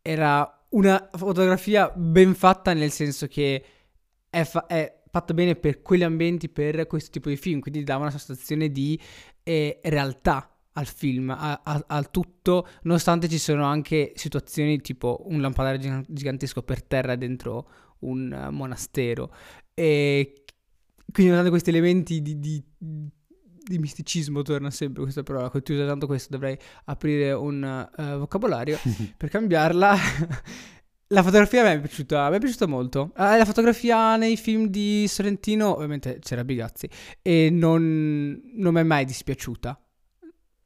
era 0.00 0.64
una 0.70 1.10
fotografia 1.12 1.90
ben 1.90 2.34
fatta 2.34 2.72
nel 2.72 2.90
senso 2.90 3.26
che 3.26 3.62
è, 4.30 4.44
fa- 4.44 4.64
è 4.66 5.02
fatta 5.10 5.34
bene 5.34 5.54
per 5.54 5.82
quegli 5.82 6.02
ambienti, 6.02 6.48
per 6.48 6.86
questo 6.86 7.10
tipo 7.10 7.28
di 7.28 7.36
film, 7.36 7.60
quindi 7.60 7.84
dava 7.84 8.02
una 8.02 8.10
sensazione 8.10 8.70
di 8.70 8.98
eh, 9.42 9.80
realtà 9.82 10.51
al 10.72 10.86
film, 10.86 11.30
a, 11.30 11.60
a, 11.62 11.84
al 11.86 12.10
tutto, 12.10 12.66
nonostante 12.82 13.28
ci 13.28 13.38
sono 13.38 13.64
anche 13.64 14.12
situazioni 14.14 14.80
tipo 14.80 15.22
un 15.26 15.40
lampadario 15.40 16.02
gigantesco 16.08 16.62
per 16.62 16.82
terra 16.82 17.16
dentro 17.16 17.68
un 18.00 18.32
uh, 18.32 18.50
monastero. 18.50 19.34
E 19.74 20.44
quindi 21.12 21.32
nonostante 21.32 21.50
questi 21.50 21.70
elementi 21.70 22.22
di, 22.22 22.38
di 22.38 22.64
di 23.64 23.78
misticismo 23.78 24.42
torna 24.42 24.70
sempre 24.70 25.02
questa 25.02 25.22
parola, 25.22 25.48
continuo 25.48 25.80
usare 25.80 25.92
tanto 25.92 26.06
questo, 26.06 26.30
dovrei 26.30 26.58
aprire 26.86 27.32
un 27.32 27.88
uh, 27.96 28.18
vocabolario 28.18 28.78
per 29.16 29.28
cambiarla. 29.28 29.96
La 31.08 31.22
fotografia 31.22 31.60
a 31.60 31.64
me 31.64 31.74
è 31.74 31.80
piaciuta, 31.80 32.30
mi 32.30 32.36
è 32.36 32.38
piaciuta 32.38 32.66
molto. 32.66 33.12
Eh, 33.16 33.36
la 33.36 33.44
fotografia 33.44 34.16
nei 34.16 34.36
film 34.36 34.68
di 34.68 35.04
Sorrentino, 35.06 35.74
ovviamente 35.74 36.18
c'era 36.20 36.42
Bigazzi, 36.42 36.88
e 37.20 37.50
non, 37.50 38.40
non 38.54 38.72
mi 38.72 38.80
è 38.80 38.82
mai 38.82 39.04
dispiaciuta. 39.04 39.78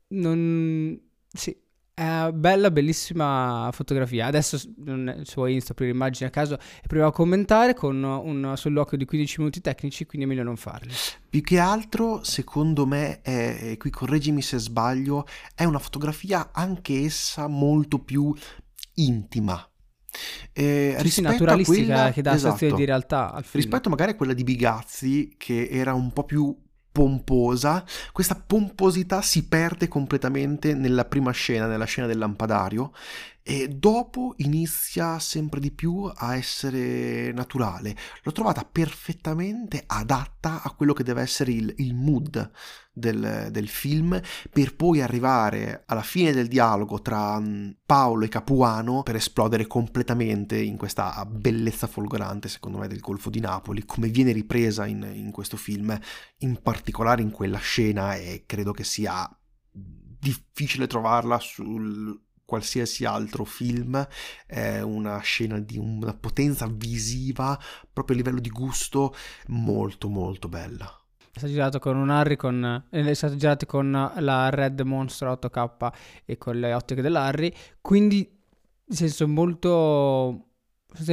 Non... 0.09 1.01
Sì, 1.33 1.57
è 1.95 2.31
bella, 2.33 2.71
bellissima 2.71 3.71
fotografia. 3.73 4.27
Adesso, 4.27 4.59
se 4.59 5.33
vuoi 5.35 5.55
Insta 5.55 5.73
aprire 5.73 5.93
immagini 5.93 6.29
a 6.29 6.31
caso 6.31 6.55
e 6.55 6.87
proviamo 6.87 7.09
a 7.09 7.13
commentare 7.13 7.75
con 7.75 8.03
un 8.03 8.53
solloquio 8.57 8.99
di 8.99 9.05
15 9.05 9.39
minuti 9.39 9.61
tecnici, 9.61 10.07
quindi 10.07 10.27
è 10.27 10.31
meglio 10.31 10.45
non 10.45 10.57
farli. 10.57 10.93
Più 11.29 11.41
che 11.41 11.59
altro, 11.59 12.23
secondo 12.23 12.87
me, 12.87 13.23
è, 13.23 13.77
qui 13.79 13.91
correggimi 13.91 14.43
se 14.43 14.59
sbaglio, 14.59 15.27
è 15.55 15.65
una 15.65 15.79
fotografia 15.79 16.51
anche 16.53 17.01
essa 17.01 17.47
molto 17.47 17.99
più 17.99 18.35
intima 18.95 19.69
eh, 20.53 20.97
sì, 21.01 21.11
sì, 21.11 21.21
naturalistica 21.21 21.95
quella, 21.95 22.11
che 22.11 22.23
dà 22.23 22.35
esatto, 22.35 22.57
sensazione 22.57 22.77
di 22.77 22.85
realtà. 22.85 23.43
Rispetto 23.53 23.91
magari 23.91 24.13
a 24.13 24.15
quella 24.17 24.33
di 24.33 24.45
Bigazzi, 24.45 25.35
che 25.37 25.69
era 25.71 25.93
un 25.95 26.13
po' 26.13 26.25
più 26.25 26.57
pomposa, 26.97 27.85
questa 28.11 28.35
pomposità 28.35 29.21
si 29.21 29.47
perde 29.47 29.87
completamente 29.87 30.73
nella 30.73 31.05
prima 31.05 31.31
scena, 31.31 31.67
nella 31.67 31.85
scena 31.85 32.07
del 32.07 32.17
lampadario, 32.17 32.93
e 33.49 33.69
dopo 33.69 34.35
inizia 34.39 35.21
sempre 35.21 35.61
di 35.61 35.71
più 35.71 36.11
a 36.13 36.35
essere 36.35 37.31
naturale. 37.31 37.95
L'ho 38.25 38.33
trovata 38.33 38.65
perfettamente 38.65 39.85
adatta 39.87 40.65
a 40.65 40.73
quello 40.73 40.93
che 40.93 41.05
deve 41.05 41.23
essere 41.23 41.53
il, 41.53 41.73
il 41.77 41.95
mood 41.95 42.51
del, 42.93 43.47
del, 43.53 43.69
film, 43.69 44.21
per 44.51 44.75
poi 44.75 45.01
arrivare 45.01 45.85
alla 45.87 46.03
fine 46.03 46.33
del 46.33 46.49
dialogo 46.49 47.01
tra 47.01 47.39
mm, 47.39 47.71
Paolo 47.87 48.25
e 48.25 48.29
Capuano 48.29 49.05
per 49.05 49.15
esplodere 49.15 49.69
completamente 49.69 50.59
in 50.59 50.77
questa 50.77 51.25
bellezza 51.25 51.87
folgorante, 51.87 52.49
secondo 52.49 52.79
me, 52.79 52.89
del 52.89 52.99
Golfo 52.99 53.31
di 53.31 53.39
Napoli, 53.39 53.85
come 53.85 54.09
viene 54.09 54.33
ripresa 54.33 54.87
in, 54.87 55.09
in 55.15 55.31
questo 55.31 55.57
film, 55.57 55.97
in 56.39 56.61
particolare 56.61 57.23
in 57.23 57.31
quella 57.31 57.59
scena, 57.59 58.17
e 58.17 58.43
credo 58.45 58.73
che 58.73 58.83
sia 58.83 59.31
difficile 59.71 60.89
trovarla 60.89 61.39
sul 61.39 62.25
qualsiasi 62.47 63.05
altro 63.05 63.45
film, 63.45 64.07
è 64.47 64.81
una 64.81 65.19
scena 65.19 65.59
di 65.59 65.77
una 65.77 66.15
potenza 66.15 66.67
visiva, 66.71 67.61
proprio 67.93 68.17
a 68.17 68.19
livello 68.21 68.41
di 68.41 68.49
gusto, 68.49 69.15
molto 69.49 70.09
molto 70.09 70.49
bella. 70.49 70.87
È 71.19 71.39
stato 71.39 71.53
girato 71.53 71.79
con 71.79 71.97
un 71.97 72.09
Harry, 72.09 72.37
con, 72.37 72.87
eh, 72.91 73.05
è 73.05 73.13
stato 73.13 73.37
girato 73.37 73.67
con 73.67 73.91
la 73.91 74.49
Red 74.49 74.81
Monster 74.81 75.29
8K 75.29 75.93
e 76.25 76.39
con 76.39 76.59
le 76.59 76.73
ottiche 76.73 77.03
dell'Harry, 77.03 77.53
quindi 77.83 78.27
nel 78.89 78.97
senso 78.97 79.29
molto 79.29 80.47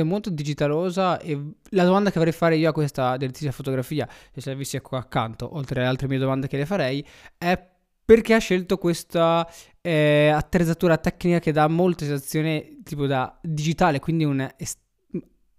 molto 0.03 0.29
digitalosa 0.29 1.19
e 1.19 1.37
la 1.71 1.83
domanda 1.83 2.09
che 2.09 2.19
vorrei 2.19 2.33
fare 2.33 2.55
io 2.55 2.69
a 2.69 2.71
questa 2.71 3.17
deliziosa 3.17 3.51
fotografia, 3.51 4.07
se 4.33 4.41
la 4.49 4.55
avessi 4.55 4.79
qua 4.79 4.99
accanto, 4.99 5.55
oltre 5.57 5.81
alle 5.81 5.89
altre 5.89 6.07
mie 6.07 6.19
domande 6.19 6.47
che 6.47 6.55
le 6.55 6.65
farei, 6.65 7.05
è 7.37 7.71
perché 8.05 8.33
ha 8.33 8.39
scelto 8.39 8.77
questa 8.77 9.47
eh, 9.85 10.29
attrezzatura 10.29 10.97
tecnica 10.97 11.39
che 11.39 11.51
dà 11.51 11.67
molta 11.67 12.05
sensazione 12.05 12.79
tipo 12.83 13.05
da 13.05 13.37
digitale, 13.41 13.99
quindi 13.99 14.23
una, 14.23 14.53
est- 14.57 14.79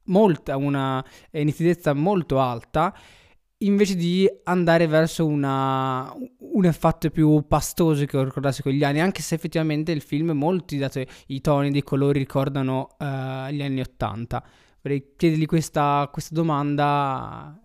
molta, 0.05 0.57
una 0.57 1.05
eh, 1.31 1.45
nitidezza 1.45 1.93
molto 1.93 2.41
alta, 2.41 2.97
invece 3.59 3.97
di 3.97 4.27
andare 4.45 4.87
verso 4.87 5.27
una, 5.27 6.11
un 6.39 6.65
effetto 6.65 7.11
più 7.11 7.47
pastoso 7.47 8.07
che 8.07 8.17
ho 8.17 8.25
ricordato 8.25 8.63
con 8.63 8.73
gli 8.73 8.83
anni, 8.83 9.01
anche 9.01 9.21
se 9.21 9.35
effettivamente 9.35 9.93
il 9.93 10.01
film, 10.01 10.31
molti, 10.31 10.79
dato 10.79 11.03
i 11.27 11.41
toni 11.43 11.71
dei 11.71 11.83
colori, 11.83 12.19
ricordano 12.19 12.97
uh, 12.99 13.51
gli 13.51 13.63
anni 13.63 13.81
Ottanta. 13.81 14.43
Vorrei 14.81 15.13
chiedergli 15.17 15.47
questa, 15.47 16.09
questa 16.11 16.35
domanda 16.35 17.59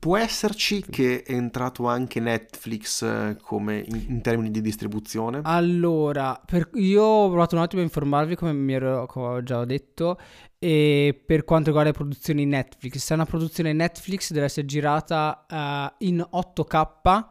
Può 0.00 0.16
esserci 0.16 0.82
che 0.88 1.22
è 1.22 1.32
entrato 1.34 1.86
anche 1.86 2.20
Netflix 2.20 3.02
eh, 3.02 3.36
come 3.42 3.84
in, 3.86 4.04
in, 4.08 4.22
termini 4.22 4.50
di 4.50 4.62
distribuzione? 4.62 5.40
Allora, 5.42 6.40
per, 6.42 6.70
io 6.76 7.02
ho 7.02 7.28
provato 7.28 7.54
un 7.54 7.60
attimo 7.60 7.82
a 7.82 7.84
informarvi 7.84 8.34
come 8.34 8.54
mi 8.54 8.72
ero 8.72 9.04
come 9.04 9.26
ho 9.26 9.42
già 9.42 9.62
detto 9.66 10.18
e 10.58 11.22
per 11.26 11.44
quanto 11.44 11.66
riguarda 11.66 11.90
le 11.90 11.96
produzioni 11.98 12.46
Netflix, 12.46 12.96
se 12.96 13.12
è 13.12 13.16
una 13.16 13.26
produzione 13.26 13.74
Netflix 13.74 14.32
deve 14.32 14.46
essere 14.46 14.64
girata 14.64 15.44
uh, 15.46 15.94
in 16.04 16.26
8K 16.32 17.24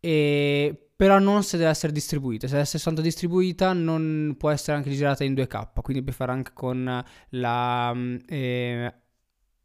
e 0.00 0.90
però 1.00 1.18
non 1.18 1.42
se 1.42 1.56
deve 1.56 1.70
essere 1.70 1.92
distribuita. 1.92 2.46
Se 2.46 2.52
deve 2.52 2.64
essere 2.64 2.78
soltanto 2.78 3.00
distribuita, 3.06 3.72
non 3.72 4.36
può 4.38 4.50
essere 4.50 4.76
anche 4.76 4.90
girata 4.90 5.24
in 5.24 5.32
2K. 5.32 5.80
Quindi 5.80 6.02
puoi 6.02 6.14
fare 6.14 6.32
anche 6.32 6.50
con 6.52 7.04
la 7.30 7.92
mm, 7.94 8.16
eh, 8.26 8.94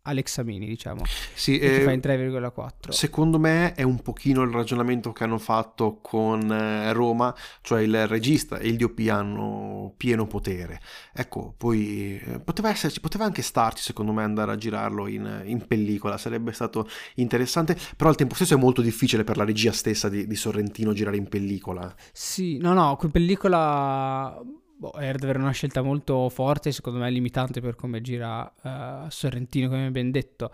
Alexa 0.07 0.43
Mini, 0.43 0.67
diciamo. 0.67 1.03
Sì, 1.33 1.57
eh, 1.57 1.81
fa 1.81 1.91
in 1.91 1.99
3,4. 1.99 2.91
Secondo 2.91 3.39
me 3.39 3.73
è 3.73 3.83
un 3.83 4.01
pochino 4.01 4.43
il 4.43 4.51
ragionamento 4.51 5.11
che 5.11 5.23
hanno 5.23 5.37
fatto 5.37 5.99
con 6.01 6.51
eh, 6.51 6.93
Roma, 6.93 7.33
cioè 7.61 7.81
il 7.81 8.07
regista 8.07 8.57
e 8.57 8.67
il 8.67 8.77
DOP 8.77 8.99
hanno 9.09 9.93
pieno 9.97 10.27
potere. 10.27 10.79
Ecco, 11.13 11.53
poi 11.57 12.21
eh, 12.23 12.39
poteva 12.39 12.69
esserci, 12.69 12.99
poteva 12.99 13.25
anche 13.25 13.41
starci 13.41 13.81
secondo 13.81 14.11
me 14.11 14.23
andare 14.23 14.51
a 14.51 14.55
girarlo 14.55 15.07
in, 15.07 15.41
in, 15.45 15.65
pellicola, 15.65 16.17
sarebbe 16.17 16.51
stato 16.51 16.87
interessante, 17.15 17.75
però 17.97 18.09
al 18.09 18.15
tempo 18.15 18.35
stesso 18.35 18.53
è 18.53 18.57
molto 18.57 18.81
difficile 18.81 19.23
per 19.23 19.37
la 19.37 19.43
regia 19.43 19.71
stessa 19.71 20.07
di, 20.07 20.27
di 20.27 20.35
Sorrentino 20.35 20.93
girare 20.93 21.17
in 21.17 21.27
pellicola. 21.27 21.93
Sì, 22.11 22.57
no, 22.57 22.73
no, 22.73 22.97
in 23.01 23.11
pellicola 23.11 24.39
boh, 24.77 24.93
era 24.95 25.17
davvero 25.17 25.39
una 25.39 25.51
scelta 25.51 25.81
molto 25.81 26.29
forte, 26.29 26.71
secondo 26.71 26.99
me 26.99 27.09
limitante 27.09 27.61
per 27.61 27.75
come 27.75 28.01
gira 28.01 28.51
uh, 28.61 29.09
Sorrentino, 29.09 29.69
come 29.69 29.91
ben 29.91 30.11
detto. 30.11 30.51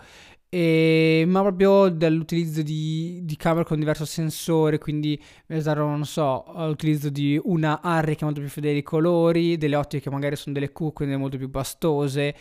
E, 0.54 1.24
ma 1.28 1.42
proprio 1.42 1.88
dall'utilizzo 1.88 2.62
di, 2.62 3.22
di 3.24 3.36
camere 3.38 3.64
con 3.64 3.80
diverso 3.80 4.06
sensore, 4.06 4.80
quindi 4.80 5.22
usarono, 5.48 5.92
non 5.92 6.06
so, 6.06 6.44
l'utilizzo 6.56 7.10
di 7.10 7.40
una 7.42 7.82
Harry 7.82 8.16
che 8.16 8.22
è 8.22 8.26
molto 8.26 8.42
più 8.42 8.50
fedele 8.50 8.76
ai 8.78 8.84
colori, 8.84 9.58
delle 9.58 9.78
ottiche 9.78 10.04
che 10.04 10.10
magari 10.10 10.36
sono 10.36 10.54
delle 10.54 10.72
Q, 10.74 10.92
quindi 10.92 11.16
molto 11.16 11.38
più 11.38 11.50
bastose, 11.50 12.36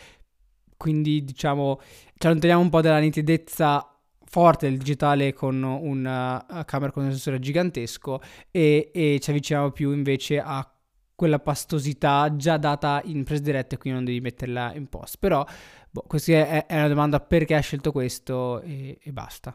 quindi 0.77 1.23
diciamo 1.25 1.79
ci 2.17 2.27
allontaniamo 2.27 2.63
un 2.63 2.71
po' 2.71 2.81
dalla 2.81 2.99
nitidezza 3.01 3.87
forte 4.25 4.69
del 4.69 4.79
digitale 4.79 5.33
con 5.33 5.63
una 5.63 6.65
camera 6.65 6.93
con 6.93 7.05
un 7.05 7.11
sensore 7.11 7.41
gigantesco 7.41 8.21
e, 8.51 8.91
e 8.95 9.19
ci 9.21 9.31
avviciniamo 9.31 9.73
più 9.73 9.93
invece 9.93 10.41
a 10.41 10.70
quella 11.21 11.39
pastosità 11.39 12.35
già 12.35 12.57
data 12.57 13.03
in 13.05 13.25
presa 13.25 13.43
diretta 13.43 13.75
e 13.75 13.79
quindi 13.79 13.99
non 13.99 14.07
devi 14.07 14.23
metterla 14.23 14.73
in 14.73 14.89
post. 14.89 15.19
Però, 15.19 15.45
boh, 15.91 16.05
questa 16.07 16.33
è, 16.33 16.65
è, 16.65 16.77
una 16.79 16.89
domanda 16.89 17.21
perché 17.21 17.55
ha 17.55 17.61
scelto 17.61 17.93
questo 17.93 18.63
e, 18.63 18.99
e 19.03 19.13
basta. 19.13 19.55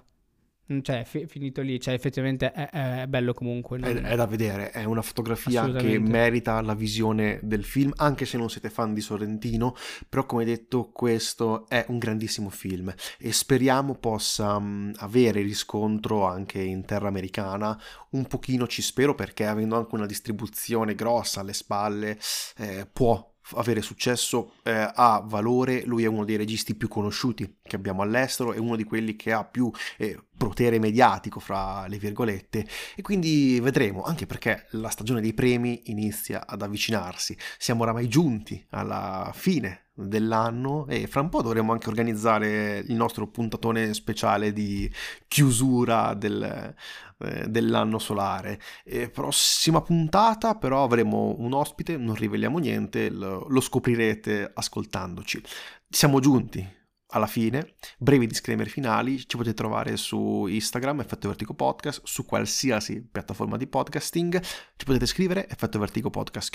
Cioè, 0.82 1.04
fi- 1.06 1.28
finito 1.28 1.62
lì, 1.62 1.80
cioè, 1.80 1.94
effettivamente 1.94 2.52
è, 2.52 2.70
è 3.02 3.08
bello 3.08 3.34
comunque. 3.34 3.78
Non... 3.78 3.98
È, 3.98 4.02
è, 4.02 4.16
da 4.16 4.26
vedere, 4.26 4.72
è 4.72 4.84
una 4.84 5.04
fotografia 5.04 5.72
che 5.72 6.00
merita 6.00 6.60
la 6.62 6.74
visione 6.74 7.40
del 7.44 7.64
film, 7.64 7.92
anche 7.98 8.26
se 8.26 8.38
non 8.38 8.50
siete 8.50 8.72
fan 8.72 8.94
di 8.94 9.02
Sorrentino, 9.02 9.76
però 10.10 10.26
come 10.26 10.44
detto 10.44 10.90
questo 10.92 11.68
è 11.68 11.86
un 11.90 12.00
grandissimo 12.00 12.50
film 12.50 12.94
e 13.20 13.32
speriamo 13.32 13.96
possa 13.96 14.56
um, 14.56 14.92
avere 14.98 15.42
riscontro 15.42 16.26
anche 16.26 16.62
in 16.62 16.84
terra 16.84 17.10
americana, 17.10 17.80
un 18.12 18.26
pochino 18.26 18.66
ci 18.66 18.82
spero 18.82 19.14
perché 19.14 19.46
avendo 19.46 19.76
anche 19.76 19.94
una 19.94 20.08
distribuzione 20.08 20.96
grossa 20.96 21.42
alle 21.42 21.54
spalle 21.54 22.18
eh, 22.58 22.88
può 22.92 23.35
avere 23.54 23.82
successo 23.82 24.54
eh, 24.64 24.72
ha 24.94 25.22
valore, 25.26 25.84
lui 25.86 26.04
è 26.04 26.08
uno 26.08 26.26
dei 26.26 26.36
registi 26.36 26.76
più 26.76 26.88
conosciuti 26.88 27.58
che 27.62 27.76
abbiamo 27.76 28.02
all'estero, 28.02 28.54
è 28.54 28.58
uno 28.58 28.76
di 28.76 28.84
quelli 28.84 29.16
che 29.16 29.32
ha 29.32 29.44
più 29.44 29.72
eh, 29.98 30.20
potere 30.38 30.80
mediatico 30.80 31.40
fra 31.40 31.88
le 31.88 31.98
virgolette 31.98 32.68
e 32.96 33.02
quindi 33.02 33.60
vedremo, 33.60 34.04
anche 34.04 34.26
perché 34.26 34.68
la 34.72 34.90
stagione 34.90 35.22
dei 35.22 35.34
premi 35.34 35.84
inizia 35.86 36.48
ad 36.48 36.62
avvicinarsi, 36.62 37.38
siamo 37.58 37.84
oramai 37.84 38.08
giunti 38.08 38.66
alla 38.70 39.32
fine 39.34 39.85
dell'anno 39.96 40.86
e 40.88 41.08
fra 41.08 41.22
un 41.22 41.30
po' 41.30 41.42
dovremo 41.42 41.72
anche 41.72 41.88
organizzare 41.88 42.80
il 42.80 42.94
nostro 42.94 43.28
puntatone 43.28 43.94
speciale 43.94 44.52
di 44.52 44.92
chiusura 45.28 46.14
del, 46.14 46.76
eh, 47.20 47.48
dell'anno 47.48 47.98
solare. 47.98 48.60
E 48.84 49.10
prossima 49.10 49.82
puntata 49.82 50.56
però 50.56 50.84
avremo 50.84 51.36
un 51.38 51.54
ospite, 51.54 51.98
non 51.98 52.16
riveliamo 52.16 52.60
niente, 52.60 53.10
lo, 53.10 53.48
lo 53.48 53.62
scoprirete 53.62 54.52
ascoltandoci. 54.54 55.42
Siamo 55.90 56.20
giunti 56.20 56.84
alla 57.10 57.28
fine, 57.28 57.76
brevi 57.98 58.28
disclaimer 58.28 58.68
finali, 58.68 59.20
ci 59.20 59.38
potete 59.38 59.56
trovare 59.56 59.96
su 59.96 60.48
Instagram, 60.48 61.00
Effetto 61.00 61.30
Vertigo 61.30 61.54
Podcast, 61.54 62.02
su 62.04 62.26
qualsiasi 62.26 63.02
piattaforma 63.02 63.56
di 63.56 63.68
podcasting, 63.68 64.42
ci 64.42 64.86
potete 64.86 65.06
scrivere 65.06 65.48
effetto 65.48 65.80
vertigo 65.80 66.10
podcast 66.10 66.50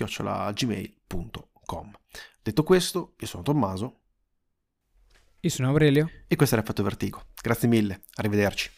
gmail.com. 0.52 1.92
Detto 2.42 2.62
questo, 2.62 3.14
io 3.18 3.26
sono 3.26 3.42
Tommaso. 3.42 3.98
Io 5.40 5.50
sono 5.50 5.68
Aurelio. 5.68 6.10
E 6.26 6.36
questo 6.36 6.54
era 6.54 6.64
Effetto 6.64 6.82
Vertigo. 6.82 7.22
Grazie 7.40 7.68
mille, 7.68 8.02
arrivederci. 8.14 8.70